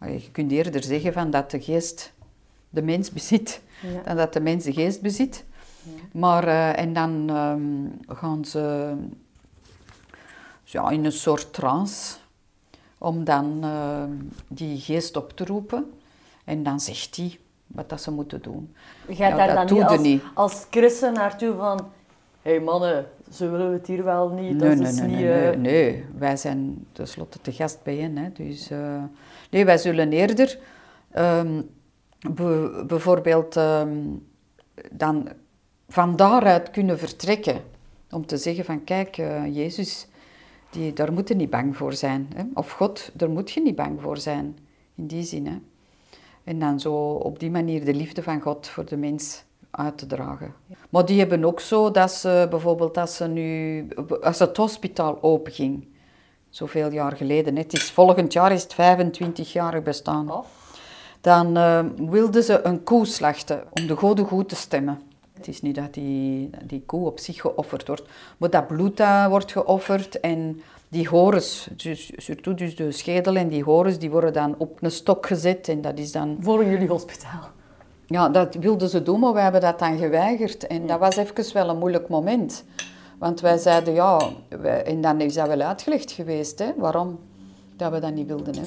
Je 0.00 0.30
kunt 0.32 0.52
eerder 0.52 0.82
zeggen 0.84 1.12
van 1.12 1.30
dat 1.30 1.50
de 1.50 1.60
geest 1.60 2.12
de 2.70 2.82
mens 2.82 3.10
bezit, 3.10 3.60
Ja. 3.82 4.02
dan 4.02 4.16
dat 4.16 4.32
de 4.32 4.40
mens 4.40 4.64
de 4.64 4.72
geest 4.72 5.00
bezit. 5.00 5.44
Maar, 6.12 6.46
eh, 6.48 6.78
en 6.78 6.92
dan 6.92 7.28
ehm, 7.30 8.16
gaan 8.18 8.44
ze 8.44 8.94
ja, 10.64 10.90
in 10.90 11.04
een 11.04 11.12
soort 11.12 11.52
trance 11.52 12.16
om 12.98 13.24
dan 13.24 13.58
ehm, 13.62 14.10
die 14.48 14.80
geest 14.80 15.16
op 15.16 15.32
te 15.36 15.44
roepen. 15.44 15.92
En 16.44 16.62
dan 16.62 16.80
zegt 16.80 17.16
hij 17.16 17.38
wat 17.74 17.88
dat 17.88 18.00
ze 18.00 18.10
moeten 18.10 18.42
doen. 18.42 18.74
Je 19.08 19.14
gaat 19.14 19.30
Ja, 19.30 19.36
daar 19.36 19.46
dat 19.46 19.68
dan 19.68 19.76
niet 19.78 19.86
je 19.86 19.96
als, 19.96 20.00
niet. 20.00 20.22
als 20.34 20.66
christen 20.70 21.12
naartoe 21.12 21.56
van... 21.56 21.78
Hé 22.42 22.50
hey 22.50 22.60
mannen, 22.60 23.06
zo 23.30 23.50
willen 23.50 23.68
we 23.70 23.76
het 23.76 23.86
hier 23.86 24.04
wel 24.04 24.28
niet. 24.28 24.56
Nee, 24.56 24.68
dat 24.68 24.78
nee, 24.78 24.88
is 24.88 24.98
nee, 24.98 25.06
niet... 25.08 25.16
nee, 25.16 25.26
nee, 25.26 25.50
eh, 25.52 25.58
nee. 25.58 26.04
Wij 26.18 26.36
zijn 26.36 26.86
tenslotte 26.92 27.38
te 27.40 27.52
gast 27.52 27.82
bij 27.82 27.96
hen. 27.96 28.16
Hè. 28.16 28.32
Dus, 28.32 28.70
eh, 28.70 29.02
nee, 29.50 29.64
wij 29.64 29.78
zullen 29.78 30.12
eerder 30.12 30.58
ehm, 31.10 31.62
be- 32.34 32.84
bijvoorbeeld 32.86 33.56
ehm, 33.56 33.98
dan 34.92 35.28
van 35.88 36.16
daaruit 36.16 36.70
kunnen 36.70 36.98
vertrekken. 36.98 37.60
Om 38.10 38.26
te 38.26 38.36
zeggen 38.36 38.64
van 38.64 38.84
kijk, 38.84 39.18
eh, 39.18 39.56
Jezus, 39.56 40.06
die, 40.70 40.92
daar 40.92 41.12
moet 41.12 41.28
je 41.28 41.34
niet 41.34 41.50
bang 41.50 41.76
voor 41.76 41.92
zijn. 41.92 42.30
Hè. 42.34 42.42
Of 42.54 42.70
God, 42.70 43.10
daar 43.12 43.30
moet 43.30 43.50
je 43.50 43.60
niet 43.62 43.76
bang 43.76 44.00
voor 44.00 44.18
zijn. 44.18 44.58
In 44.94 45.06
die 45.06 45.22
zin. 45.22 45.46
Hè. 45.46 45.58
En 46.44 46.58
dan 46.58 46.80
zo 46.80 46.94
op 47.12 47.38
die 47.38 47.50
manier 47.50 47.84
de 47.84 47.94
liefde 47.94 48.22
van 48.22 48.40
God 48.40 48.66
voor 48.66 48.84
de 48.84 48.96
mens 48.96 49.44
uit 49.70 49.98
te 49.98 50.06
dragen. 50.06 50.54
Maar 50.90 51.06
die 51.06 51.18
hebben 51.18 51.44
ook 51.44 51.60
zo 51.60 51.90
dat 51.90 52.10
ze 52.10 52.46
bijvoorbeeld 52.50 52.98
als 52.98 53.16
ze 53.16 53.26
nu, 53.26 53.88
als 54.22 54.38
het 54.38 54.56
hospitaal 54.56 55.18
openging, 55.22 55.86
zoveel 56.50 56.90
jaar 56.90 57.16
geleden, 57.16 57.56
het 57.56 57.72
is 57.72 57.90
volgend 57.90 58.32
jaar 58.32 58.52
is 58.52 58.62
het 58.62 58.74
25 58.74 59.52
jaar 59.52 59.82
bestaan, 59.82 60.44
dan 61.20 61.56
eh, 61.56 61.84
wilden 61.96 62.42
ze 62.42 62.60
een 62.62 62.82
koe 62.82 63.06
slachten 63.06 63.62
om 63.70 63.86
de 63.86 63.96
goden 63.96 64.26
goed 64.26 64.48
te 64.48 64.56
stemmen. 64.56 65.00
Het 65.32 65.48
is 65.48 65.62
niet 65.62 65.74
dat 65.74 65.94
die, 65.94 66.50
die 66.64 66.82
koe 66.86 67.06
op 67.06 67.18
zich 67.18 67.40
geofferd 67.40 67.86
wordt, 67.86 68.08
maar 68.36 68.50
dat 68.50 68.66
bloed 68.66 68.96
dat 68.96 69.28
wordt 69.28 69.52
geofferd 69.52 70.20
en 70.20 70.60
die 70.92 71.08
horens, 71.08 71.68
dus, 71.76 72.12
surtout 72.16 72.58
dus 72.58 72.76
de 72.76 72.92
schedel 72.92 73.36
en 73.36 73.48
die 73.48 73.62
horens, 73.64 73.98
die 73.98 74.10
worden 74.10 74.32
dan 74.32 74.54
op 74.58 74.82
een 74.82 74.90
stok 74.90 75.26
gezet 75.26 75.68
en 75.68 75.80
dat 75.80 75.98
is 75.98 76.12
dan 76.12 76.36
Voor 76.40 76.64
jullie 76.64 76.88
hospitaal. 76.88 77.48
ja, 78.06 78.28
dat 78.28 78.54
wilden 78.54 78.88
ze 78.88 79.02
doen, 79.02 79.20
maar 79.20 79.32
wij 79.32 79.42
hebben 79.42 79.60
dat 79.60 79.78
dan 79.78 79.98
geweigerd. 79.98 80.66
En 80.66 80.86
dat 80.86 80.98
was 80.98 81.16
even 81.16 81.52
wel 81.54 81.68
een 81.68 81.78
moeilijk 81.78 82.08
moment. 82.08 82.64
Want 83.18 83.40
wij 83.40 83.56
zeiden, 83.58 83.94
ja, 83.94 84.20
wij- 84.60 84.82
en 84.84 85.00
dan 85.00 85.20
is 85.20 85.34
dat 85.34 85.46
wel 85.48 85.60
uitgelegd 85.60 86.10
geweest, 86.12 86.58
hè, 86.58 86.72
waarom 86.76 87.18
dat 87.76 87.92
we 87.92 87.98
dat 87.98 88.14
niet 88.14 88.26
wilden. 88.26 88.54
Hè. 88.54 88.62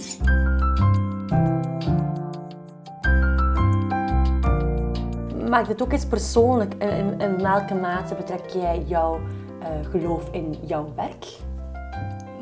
Maakt 5.50 5.68
het 5.68 5.82
ook 5.82 5.92
eens 5.92 6.06
persoonlijk? 6.06 6.74
In, 6.74 6.90
in, 6.90 7.20
in 7.20 7.42
welke 7.42 7.74
mate 7.74 8.16
betrek 8.16 8.50
jij 8.50 8.84
jouw 8.88 9.20
eh, 9.62 9.68
geloof 9.92 10.28
in 10.32 10.56
jouw 10.66 10.94
werk? 10.96 11.26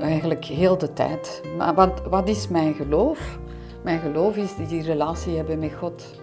Eigenlijk 0.04 0.46
heel 0.46 0.78
de 0.78 0.94
tijd. 0.94 1.42
Maar 1.58 1.74
want 1.74 2.02
wat 2.02 2.28
is 2.28 2.48
mijn 2.48 2.74
geloof? 2.74 3.40
Mijn 3.84 4.00
geloof 4.00 4.38
is 4.38 4.56
die 4.56 4.82
relatie 4.82 5.36
hebben 5.36 5.60
met 5.60 5.74
God. 5.74 6.22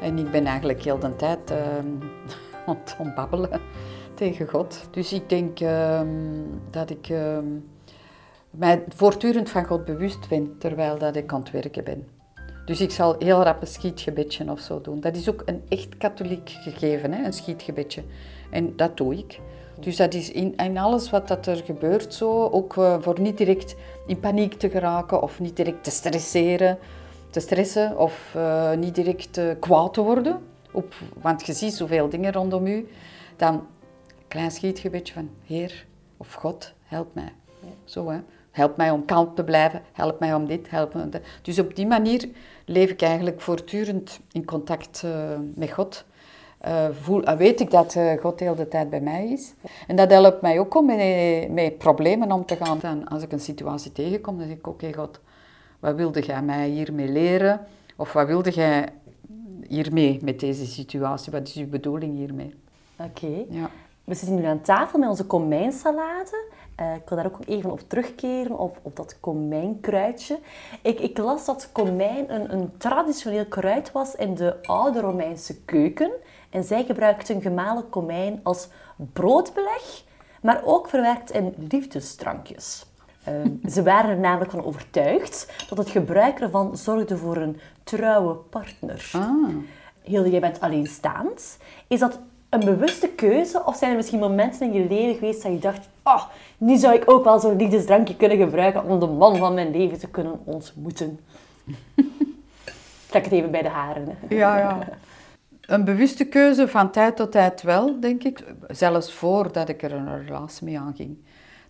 En 0.00 0.18
ik 0.18 0.30
ben 0.30 0.44
eigenlijk 0.46 0.82
heel 0.82 0.98
de 0.98 1.16
tijd 1.16 1.50
ehm 1.50 1.86
aan 2.66 2.78
het 2.84 2.96
ontbabbelen 2.98 3.60
tegen 4.14 4.48
God. 4.48 4.88
Dus 4.90 5.12
ik 5.12 5.28
denk 5.28 5.60
ehm, 5.60 6.08
dat 6.70 6.90
ik 6.90 7.08
ehm, 7.08 7.44
mij 8.50 8.84
voortdurend 8.88 9.50
van 9.50 9.64
God 9.64 9.84
bewust 9.84 10.28
ben 10.28 10.54
terwijl 10.58 10.98
dat 10.98 11.16
ik 11.16 11.32
aan 11.32 11.40
het 11.40 11.50
werken 11.50 11.84
ben. 11.84 12.06
Dus 12.64 12.80
ik 12.80 12.90
zal 12.90 13.16
heel 13.18 13.42
rap 13.42 13.60
een 13.60 13.66
schietgebedje 13.66 14.50
of 14.50 14.60
zo 14.60 14.80
doen. 14.80 15.00
Dat 15.00 15.16
is 15.16 15.30
ook 15.30 15.42
een 15.44 15.62
echt 15.68 15.96
katholiek 15.96 16.50
gegeven, 16.50 17.12
hè? 17.12 17.24
een 17.24 17.32
schietgebedje. 17.32 18.02
En 18.50 18.76
dat 18.76 18.96
doe 18.96 19.14
ik. 19.14 19.40
Dus 19.80 19.96
dat 19.96 20.14
is 20.14 20.30
in, 20.30 20.56
in 20.56 20.78
alles 20.78 21.10
wat 21.10 21.28
dat 21.28 21.46
er 21.46 21.56
gebeurt 21.56 22.14
zo, 22.14 22.48
ook 22.48 22.76
eh, 22.76 22.96
voor 23.00 23.20
niet 23.20 23.38
direct 23.38 23.76
in 24.06 24.20
paniek 24.20 24.54
te 24.54 24.70
geraken 24.70 25.22
of 25.22 25.40
niet 25.40 25.56
direct 25.56 25.84
te 25.84 25.90
stresseren, 25.90 26.78
te 27.30 27.40
stressen 27.40 27.98
of 27.98 28.32
eh, 28.34 28.72
niet 28.72 28.94
direct 28.94 29.36
eh, 29.36 29.50
kwaad 29.60 29.94
te 29.94 30.00
worden. 30.00 30.42
Op, 30.72 30.94
want 31.20 31.46
je 31.46 31.52
ziet 31.52 31.74
zoveel 31.74 32.08
dingen 32.08 32.32
rondom 32.32 32.66
u. 32.66 32.88
Dan 33.36 33.54
een 33.54 33.62
klein 34.28 34.50
schietgebedje 34.50 35.14
van 35.14 35.30
Heer 35.46 35.86
of 36.16 36.32
God, 36.32 36.72
help 36.84 37.14
mij. 37.14 37.32
Zo 37.84 38.08
hè. 38.08 38.20
help 38.50 38.76
mij 38.76 38.90
om 38.90 39.04
kalm 39.04 39.34
te 39.34 39.44
blijven, 39.44 39.82
help 39.92 40.20
mij 40.20 40.34
om 40.34 40.46
dit, 40.46 40.70
help 40.70 40.94
mij 40.94 41.02
om 41.02 41.10
dat. 41.10 41.22
Dus 41.42 41.58
op 41.58 41.76
die 41.76 41.86
manier 41.86 42.28
leef 42.64 42.90
ik 42.90 43.02
eigenlijk 43.02 43.40
voortdurend 43.40 44.20
in 44.32 44.44
contact 44.44 45.04
met 45.54 45.70
God. 45.70 46.04
Eh, 46.60 46.88
voel, 47.00 47.24
eh, 47.24 47.36
weet 47.36 47.60
ik 47.60 47.70
dat 47.70 47.94
eh, 47.94 48.20
God 48.20 48.38
de 48.38 48.44
hele 48.44 48.68
tijd 48.68 48.90
bij 48.90 49.00
mij 49.00 49.28
is. 49.28 49.54
En 49.86 49.96
dat 49.96 50.10
helpt 50.10 50.40
mij 50.40 50.58
ook 50.58 50.74
om 50.74 50.86
met, 50.86 51.50
met 51.50 51.78
problemen 51.78 52.32
om 52.32 52.46
te 52.46 52.56
gaan. 52.56 52.82
En 52.82 53.08
als 53.08 53.22
ik 53.22 53.32
een 53.32 53.40
situatie 53.40 53.92
tegenkom, 53.92 54.38
dan 54.38 54.46
zeg 54.46 54.56
ik, 54.56 54.66
oké 54.66 54.92
God, 54.92 55.20
wat 55.78 55.94
wilde 55.94 56.20
jij 56.20 56.42
mij 56.42 56.68
hiermee 56.68 57.08
leren? 57.08 57.60
Of 57.96 58.12
wat 58.12 58.26
wilde 58.26 58.50
jij 58.50 58.88
hiermee 59.66 60.18
met 60.22 60.40
deze 60.40 60.66
situatie? 60.66 61.32
Wat 61.32 61.48
is 61.48 61.54
uw 61.54 61.68
bedoeling 61.68 62.16
hiermee? 62.16 62.54
Oké. 62.96 63.44
Ja. 63.48 63.70
We 64.04 64.14
zitten 64.14 64.34
nu 64.34 64.44
aan 64.44 64.60
tafel 64.60 64.98
met 64.98 65.08
onze 65.08 65.26
komijnsalade. 65.26 66.44
Eh, 66.74 66.94
ik 66.94 67.08
wil 67.08 67.18
daar 67.18 67.26
ook 67.26 67.38
even 67.46 67.70
op 67.70 67.80
terugkeren, 67.86 68.58
op, 68.58 68.78
op 68.82 68.96
dat 68.96 69.20
komijnkruidje. 69.20 70.38
Ik, 70.82 71.00
ik 71.00 71.18
las 71.18 71.44
dat 71.44 71.68
komijn 71.72 72.34
een, 72.34 72.52
een 72.52 72.70
traditioneel 72.76 73.46
kruid 73.46 73.92
was 73.92 74.14
in 74.14 74.34
de 74.34 74.62
oude 74.62 75.00
Romeinse 75.00 75.60
keuken. 75.64 76.10
En 76.50 76.64
zij 76.64 76.84
gebruikten 76.84 77.42
gemalen 77.42 77.88
komijn 77.88 78.40
als 78.42 78.68
broodbeleg, 79.12 80.02
maar 80.42 80.60
ook 80.64 80.88
verwerkt 80.88 81.30
in 81.30 81.54
liefdesdrankjes. 81.68 82.86
Eh, 83.24 83.34
ze 83.74 83.82
waren 83.82 84.10
er 84.10 84.18
namelijk 84.18 84.50
van 84.50 84.64
overtuigd 84.64 85.52
dat 85.68 85.78
het 85.78 85.90
gebruik 85.90 86.40
ervan 86.40 86.76
zorgde 86.76 87.16
voor 87.16 87.36
een 87.36 87.60
trouwe 87.84 88.34
partner. 88.34 89.10
Ah. 89.12 89.48
Hilde, 90.02 90.30
jij 90.30 90.40
bent 90.40 90.60
alleenstaand. 90.60 91.58
Is 91.86 91.98
dat 91.98 92.18
een 92.48 92.64
bewuste 92.64 93.08
keuze 93.08 93.64
of 93.64 93.76
zijn 93.76 93.90
er 93.90 93.96
misschien 93.96 94.18
momenten 94.18 94.66
in 94.66 94.82
je 94.82 94.88
leven 94.88 95.14
geweest 95.14 95.42
dat 95.42 95.52
je 95.52 95.58
dacht, 95.58 95.88
oh, 96.02 96.24
nu 96.58 96.76
zou 96.76 96.94
ik 96.94 97.10
ook 97.10 97.24
wel 97.24 97.40
zo'n 97.40 97.56
liefdesdrankje 97.56 98.16
kunnen 98.16 98.38
gebruiken 98.38 98.84
om 98.84 99.00
de 99.00 99.06
man 99.06 99.36
van 99.36 99.54
mijn 99.54 99.70
leven 99.70 99.98
te 99.98 100.08
kunnen 100.08 100.40
ontmoeten? 100.44 101.20
Trek 103.10 103.24
het 103.24 103.32
even 103.32 103.50
bij 103.50 103.62
de 103.62 103.68
haren. 103.68 104.18
Ja, 104.28 104.58
ja. 104.58 104.78
Een 105.70 105.84
bewuste 105.84 106.24
keuze 106.24 106.68
van 106.68 106.90
tijd 106.90 107.16
tot 107.16 107.32
tijd 107.32 107.62
wel, 107.62 108.00
denk 108.00 108.22
ik. 108.24 108.44
Zelfs 108.68 109.12
voordat 109.12 109.68
ik 109.68 109.82
er 109.82 109.92
een 109.92 110.24
relatie 110.26 110.64
mee 110.64 110.78
aanging. 110.78 111.16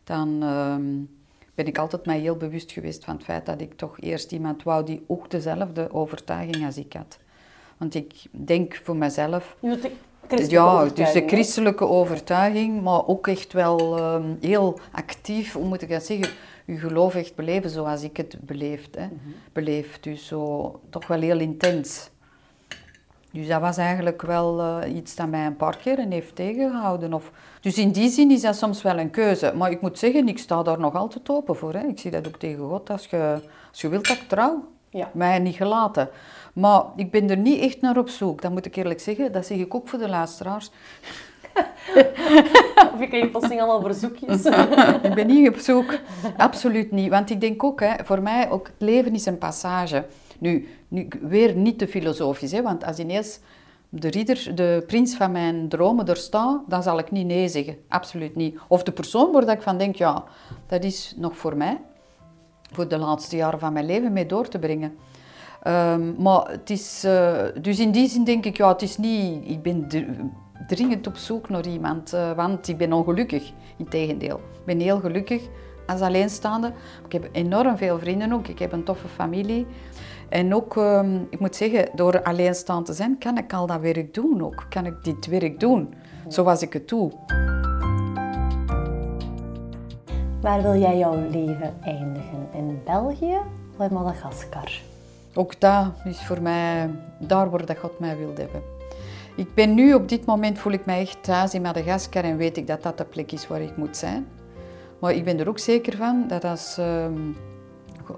Dan 0.04 0.42
ehm, 0.42 0.82
ben 1.54 1.66
ik 1.66 1.78
altijd 1.78 2.06
mij 2.06 2.18
heel 2.18 2.36
bewust 2.36 2.72
geweest 2.72 3.04
van 3.04 3.14
het 3.14 3.24
feit 3.24 3.46
dat 3.46 3.60
ik 3.60 3.74
toch 3.74 4.00
eerst 4.00 4.32
iemand 4.32 4.62
wou 4.62 4.84
die 4.84 5.04
ook 5.06 5.30
dezelfde 5.30 5.92
overtuiging 5.92 6.66
als 6.66 6.76
ik 6.76 6.92
had. 6.92 7.18
Want 7.76 7.94
ik 7.94 8.12
denk 8.30 8.80
voor 8.84 8.96
mezelf... 8.96 9.56
Je 9.60 9.68
wilt 9.68 9.82
de 9.82 9.90
christelijke 10.26 10.54
Ja, 10.54 11.04
dus 11.04 11.12
de 11.12 11.26
christelijke 11.26 11.86
overtuiging, 11.86 12.82
maar 12.82 13.06
ook 13.06 13.26
echt 13.26 13.52
wel 13.52 13.98
ehm, 13.98 14.34
heel 14.40 14.78
actief, 14.92 15.52
hoe 15.52 15.66
moet 15.66 15.82
ik 15.82 15.88
dat 15.88 16.04
zeggen, 16.04 16.34
je 16.64 16.78
geloof 16.78 17.14
echt 17.14 17.34
beleven 17.34 17.70
zoals 17.70 18.02
ik 18.02 18.16
het 18.16 18.36
beleefd, 18.40 18.94
hè. 18.94 19.08
beleef. 19.52 20.00
Dus 20.00 20.26
zo, 20.26 20.80
toch 20.90 21.06
wel 21.06 21.20
heel 21.20 21.40
intens. 21.40 22.10
Dus 23.32 23.48
dat 23.48 23.60
was 23.60 23.76
eigenlijk 23.76 24.22
wel 24.22 24.60
eh, 24.60 24.94
iets 24.96 25.14
dat 25.14 25.28
mij 25.28 25.46
een 25.46 25.56
paar 25.56 25.76
keer 25.76 25.98
heeft 26.08 26.36
tegengehouden. 26.36 27.12
Of, 27.14 27.30
dus 27.60 27.78
in 27.78 27.90
die 27.90 28.10
zin 28.10 28.30
is 28.30 28.40
dat 28.40 28.56
soms 28.56 28.82
wel 28.82 28.98
een 28.98 29.10
keuze. 29.10 29.52
Maar 29.56 29.70
ik 29.70 29.80
moet 29.80 29.98
zeggen, 29.98 30.28
ik 30.28 30.38
sta 30.38 30.62
daar 30.62 30.78
nog 30.80 30.94
altijd 30.94 31.30
open 31.30 31.56
voor. 31.56 31.72
Hè. 31.74 31.86
Ik 31.86 31.98
zie 31.98 32.10
dat 32.10 32.26
ook 32.26 32.36
tegen 32.36 32.68
God. 32.68 32.90
Als 32.90 33.06
je, 33.06 33.38
als 33.70 33.80
je 33.80 33.88
wilt 33.88 34.08
dat 34.08 34.16
ik 34.16 34.28
trouw, 34.28 34.64
Ja. 34.90 35.10
mij 35.12 35.38
niet 35.38 35.54
gelaten. 35.56 36.08
Maar 36.52 36.82
ik 36.96 37.10
ben 37.10 37.30
er 37.30 37.36
niet 37.36 37.60
echt 37.60 37.80
naar 37.80 37.98
op 37.98 38.08
zoek. 38.08 38.42
Dat 38.42 38.50
moet 38.50 38.66
ik 38.66 38.76
eerlijk 38.76 39.00
zeggen. 39.00 39.32
Dat 39.32 39.46
zeg 39.46 39.58
ik 39.58 39.74
ook 39.74 39.88
voor 39.88 39.98
de 39.98 40.08
luisteraars. 40.08 40.70
Of 42.94 43.00
je 43.00 43.06
krijgt 43.08 43.30
plotseling 43.30 43.60
allemaal 43.60 43.82
verzoekjes. 43.82 44.44
ik 45.08 45.14
ben 45.14 45.26
niet 45.26 45.48
op 45.48 45.56
zoek. 45.56 45.98
Absoluut 46.36 46.90
niet. 46.90 47.10
Want 47.10 47.30
ik 47.30 47.40
denk 47.40 47.64
ook, 47.64 47.80
hè, 47.80 47.94
voor 48.04 48.22
mij, 48.22 48.50
ook 48.50 48.66
het 48.66 48.76
leven 48.78 49.14
is 49.14 49.26
een 49.26 49.38
passage. 49.38 50.04
Nu, 50.40 50.68
nu 50.88 51.08
weer 51.20 51.56
niet 51.56 51.78
te 51.78 51.88
filosofisch, 51.88 52.52
hè, 52.52 52.62
want 52.62 52.84
als 52.84 52.98
ineens 52.98 53.40
de 53.88 54.08
ridder, 54.08 54.54
de 54.54 54.84
prins 54.86 55.14
van 55.16 55.32
mijn 55.32 55.68
dromen 55.68 56.06
er 56.06 56.16
staat, 56.16 56.60
dan 56.66 56.82
zal 56.82 56.98
ik 56.98 57.10
niet 57.10 57.26
nee 57.26 57.48
zeggen. 57.48 57.76
Absoluut 57.88 58.36
niet. 58.36 58.58
Of 58.68 58.82
de 58.82 58.92
persoon 58.92 59.32
waar 59.32 59.48
ik 59.48 59.62
van 59.62 59.78
denk, 59.78 59.96
ja, 59.96 60.24
dat 60.66 60.84
is 60.84 61.14
nog 61.16 61.36
voor 61.36 61.56
mij. 61.56 61.80
Voor 62.72 62.88
de 62.88 62.98
laatste 62.98 63.36
jaren 63.36 63.58
van 63.58 63.72
mijn 63.72 63.86
leven 63.86 64.12
mee 64.12 64.26
door 64.26 64.48
te 64.48 64.58
brengen. 64.58 64.94
Ehm, 65.62 66.22
maar 66.22 66.50
het 66.50 66.70
is, 66.70 67.04
eh, 67.04 67.44
dus 67.60 67.78
in 67.78 67.90
die 67.90 68.08
zin 68.08 68.24
denk 68.24 68.44
ik, 68.44 68.56
ja, 68.56 68.68
het 68.68 68.82
is 68.82 68.96
niet, 68.96 69.48
ik 69.48 69.62
ben 69.62 69.88
dr- 69.88 70.22
dringend 70.66 71.06
op 71.06 71.16
zoek 71.16 71.48
naar 71.48 71.66
iemand, 71.66 72.12
eh, 72.12 72.32
want 72.32 72.68
ik 72.68 72.76
ben 72.76 72.92
ongelukkig. 72.92 73.52
Integendeel, 73.76 74.36
ik 74.36 74.64
ben 74.64 74.80
heel 74.80 75.00
gelukkig 75.00 75.42
als 75.86 76.00
alleenstaande. 76.00 76.72
Ik 77.06 77.12
heb 77.12 77.28
enorm 77.32 77.76
veel 77.76 77.98
vrienden 77.98 78.32
ook, 78.32 78.48
ik 78.48 78.58
heb 78.58 78.72
een 78.72 78.84
toffe 78.84 79.08
familie. 79.08 79.66
En 80.30 80.54
ook, 80.54 80.76
ehm, 80.76 81.14
ik 81.30 81.40
moet 81.40 81.56
zeggen, 81.56 81.88
door 81.94 82.22
alleenstaand 82.22 82.86
te 82.86 82.92
zijn, 82.92 83.18
kan 83.18 83.38
ik 83.38 83.52
al 83.52 83.66
dat 83.66 83.80
werk 83.80 84.14
doen 84.14 84.44
ook. 84.44 84.66
Kan 84.68 84.86
ik 84.86 84.94
dit 85.02 85.26
werk 85.26 85.60
doen, 85.60 85.94
zoals 86.28 86.62
ik 86.62 86.72
het 86.72 86.88
doe. 86.88 87.10
Waar 90.40 90.62
wil 90.62 90.76
jij 90.76 90.98
jouw 90.98 91.28
leven 91.30 91.74
eindigen? 91.82 92.48
In 92.52 92.80
België 92.84 93.38
of 93.76 93.86
in 93.86 93.94
Madagaskar? 93.94 94.80
Ook 95.34 95.60
dat 95.60 95.86
is 96.04 96.22
voor 96.22 96.42
mij 96.42 96.90
daar 97.18 97.50
waar 97.50 97.66
dat 97.66 97.78
God 97.78 97.98
mij 97.98 98.16
wil 98.16 98.32
hebben. 98.34 98.62
Ik 99.36 99.54
ben 99.54 99.74
nu 99.74 99.94
op 99.94 100.08
dit 100.08 100.24
moment 100.24 100.58
voel 100.58 100.72
ik 100.72 100.86
mij 100.86 101.00
echt 101.00 101.22
thuis 101.22 101.54
in 101.54 101.62
Madagaskar 101.62 102.24
en 102.24 102.36
weet 102.36 102.56
ik 102.56 102.66
dat 102.66 102.82
dat 102.82 102.98
de 102.98 103.04
plek 103.04 103.32
is 103.32 103.48
waar 103.48 103.60
ik 103.60 103.76
moet 103.76 103.96
zijn. 103.96 104.26
Maar 104.98 105.12
ik 105.12 105.24
ben 105.24 105.40
er 105.40 105.48
ook 105.48 105.58
zeker 105.58 105.96
van 105.96 106.24
dat 106.28 106.44
als 106.44 106.78
ehm, 106.78 107.20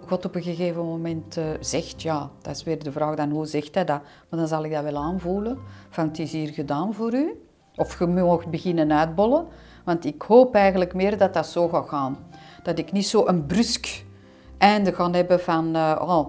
God 0.07 0.25
op 0.25 0.35
een 0.35 0.43
gegeven 0.43 0.85
moment 0.85 1.37
eh, 1.37 1.45
zegt, 1.61 2.03
ja, 2.03 2.31
dat 2.43 2.57
is 2.57 2.63
weer 2.63 2.83
de 2.83 2.93
vraag 2.93 3.15
dan 3.15 3.31
hoe 3.31 3.47
zegt 3.47 3.75
hij 3.75 3.85
dat, 3.85 4.01
maar 4.29 4.39
dan 4.39 4.49
zal 4.49 4.65
ik 4.65 4.73
dat 4.73 4.83
wel 4.83 4.97
aanvoelen, 4.97 5.59
van 5.91 6.07
het 6.07 6.19
is 6.19 6.33
hier 6.33 6.49
gedaan 6.49 6.95
voor 6.95 7.15
u. 7.15 7.43
Of 7.77 7.99
je 7.99 8.07
mag 8.07 8.47
beginnen 8.47 8.93
uitbollen, 8.93 9.47
want 9.85 10.05
ik 10.05 10.23
hoop 10.23 10.55
eigenlijk 10.55 10.95
meer 10.95 11.19
dat 11.19 11.35
dat 11.35 11.47
zo 11.47 11.69
gaat 11.69 11.89
gaan. 11.89 12.19
Dat 12.63 12.79
ik 12.79 12.93
niet 12.93 13.07
zo 13.07 13.27
een 13.27 13.47
brusk 13.47 14.05
einde 14.59 14.93
ga 14.93 15.11
hebben 15.11 15.41
van, 15.41 15.75
eh, 15.75 16.01
oh, 16.01 16.29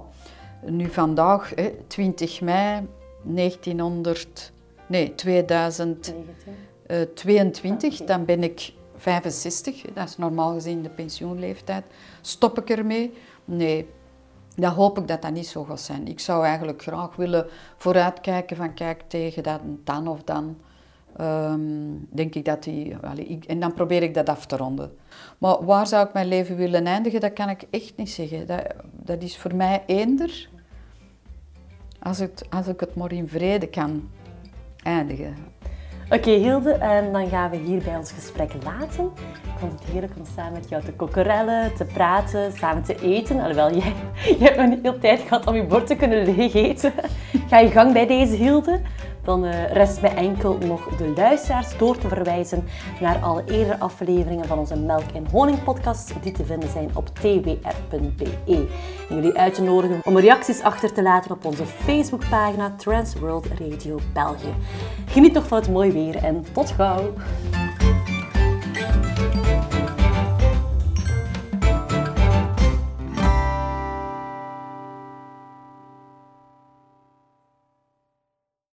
nu 0.65 0.89
vandaag, 0.89 1.51
hè, 1.55 1.73
20 1.87 2.41
mei 2.41 2.87
1900, 3.23 4.51
nee, 4.87 5.15
2022, 5.15 8.03
dan 8.03 8.25
ben 8.25 8.43
ik 8.43 8.73
65, 8.95 9.81
hè, 9.81 9.89
dat 9.93 10.09
is 10.09 10.17
normaal 10.17 10.53
gezien 10.53 10.81
de 10.81 10.89
pensioenleeftijd. 10.89 11.83
Stop 12.21 12.57
ik 12.57 12.69
ermee? 12.69 13.13
Nee, 13.45 13.89
dan 14.55 14.73
hoop 14.73 14.97
ik 14.97 15.07
dat 15.07 15.21
dat 15.21 15.31
niet 15.31 15.47
zo 15.47 15.63
gaat 15.63 15.79
zijn. 15.81 16.07
Ik 16.07 16.19
zou 16.19 16.45
eigenlijk 16.45 16.81
graag 16.81 17.15
willen 17.15 17.47
vooruitkijken 17.77 18.57
van 18.57 18.73
kijk 18.73 19.03
tegen 19.07 19.43
dat 19.43 19.59
dan 19.83 20.07
of 20.07 20.23
dan. 20.23 20.57
ehm, 21.17 21.59
denk 22.09 22.35
ik 22.35 22.45
dat 22.45 22.63
die, 22.63 22.95
ik, 23.15 23.45
en 23.45 23.59
dan 23.59 23.73
probeer 23.73 24.03
ik 24.03 24.13
dat 24.13 24.29
af 24.29 24.45
te 24.45 24.57
ronden. 24.57 24.97
Maar 25.37 25.65
waar 25.65 25.87
zou 25.87 26.07
ik 26.07 26.13
mijn 26.13 26.27
leven 26.27 26.55
willen 26.55 26.85
eindigen, 26.85 27.19
dat 27.19 27.33
kan 27.33 27.49
ik 27.49 27.65
echt 27.69 27.97
niet 27.97 28.09
zeggen. 28.09 28.47
Dat, 28.47 28.73
dat 28.91 29.21
is 29.21 29.37
voor 29.37 29.55
mij 29.55 29.83
eender 29.85 30.49
als, 31.99 32.19
het, 32.19 32.45
als 32.49 32.67
ik 32.67 32.79
het 32.79 32.95
maar 32.95 33.11
in 33.11 33.27
vrede 33.27 33.67
kan 33.67 34.09
eindigen. 34.83 35.35
Oké 36.13 36.31
Hilde, 36.31 36.71
en 36.71 37.11
dan 37.11 37.29
gaan 37.29 37.49
we 37.49 37.57
hier 37.57 37.83
bij 37.83 37.97
ons 37.97 38.11
gesprek 38.11 38.51
laten. 38.63 39.11
Ik 39.43 39.59
vond 39.59 39.71
het 39.71 39.83
heerlijk 39.89 40.13
om 40.17 40.25
samen 40.35 40.53
met 40.53 40.69
jou 40.69 40.83
te 40.83 40.91
kokerellen, 40.91 41.75
te 41.75 41.85
praten, 41.85 42.51
samen 42.51 42.83
te 42.83 43.01
eten. 43.01 43.39
Alhoewel, 43.39 43.75
jij, 43.77 43.93
jij 44.23 44.37
hebt 44.37 44.57
nog 44.57 44.69
niet 44.69 44.79
veel 44.81 44.99
tijd 44.99 45.19
gehad 45.19 45.47
om 45.47 45.55
je 45.55 45.63
bord 45.63 45.87
te 45.87 45.95
kunnen 45.95 46.35
leeg 46.35 46.53
eten. 46.53 46.93
Ga 47.49 47.59
je 47.59 47.69
gang 47.69 47.93
bij 47.93 48.07
deze 48.07 48.35
Hilde. 48.35 48.81
Dan 49.23 49.45
eh, 49.45 49.71
rest 49.71 50.01
mij 50.01 50.15
enkel 50.15 50.57
nog 50.57 50.87
de 50.97 51.13
luisteraars 51.15 51.77
door 51.77 51.97
te 51.97 52.07
verwijzen 52.07 52.63
naar 52.99 53.19
alle 53.21 53.43
eerdere 53.45 53.79
afleveringen 53.79 54.45
van 54.45 54.59
onze 54.59 54.75
Melk 54.75 55.11
en 55.13 55.27
Honing 55.31 55.63
podcast 55.63 56.13
die 56.21 56.31
te 56.31 56.45
vinden 56.45 56.69
zijn 56.69 56.89
op 56.93 57.07
twr.be. 57.07 58.31
En 58.45 59.15
jullie 59.15 59.37
uit 59.37 59.53
te 59.53 59.61
nodigen 59.61 60.01
om 60.03 60.17
reacties 60.17 60.61
achter 60.61 60.93
te 60.93 61.01
laten 61.01 61.31
op 61.31 61.45
onze 61.45 61.65
Facebookpagina 61.65 62.73
Trans 62.77 63.15
World 63.15 63.47
Radio 63.59 63.99
België. 64.13 64.53
Geniet 65.05 65.33
nog 65.33 65.47
van 65.47 65.57
het 65.57 65.69
mooie 65.69 65.91
weer 65.91 66.15
en 66.15 66.45
tot 66.51 66.71
gauw! 66.71 67.13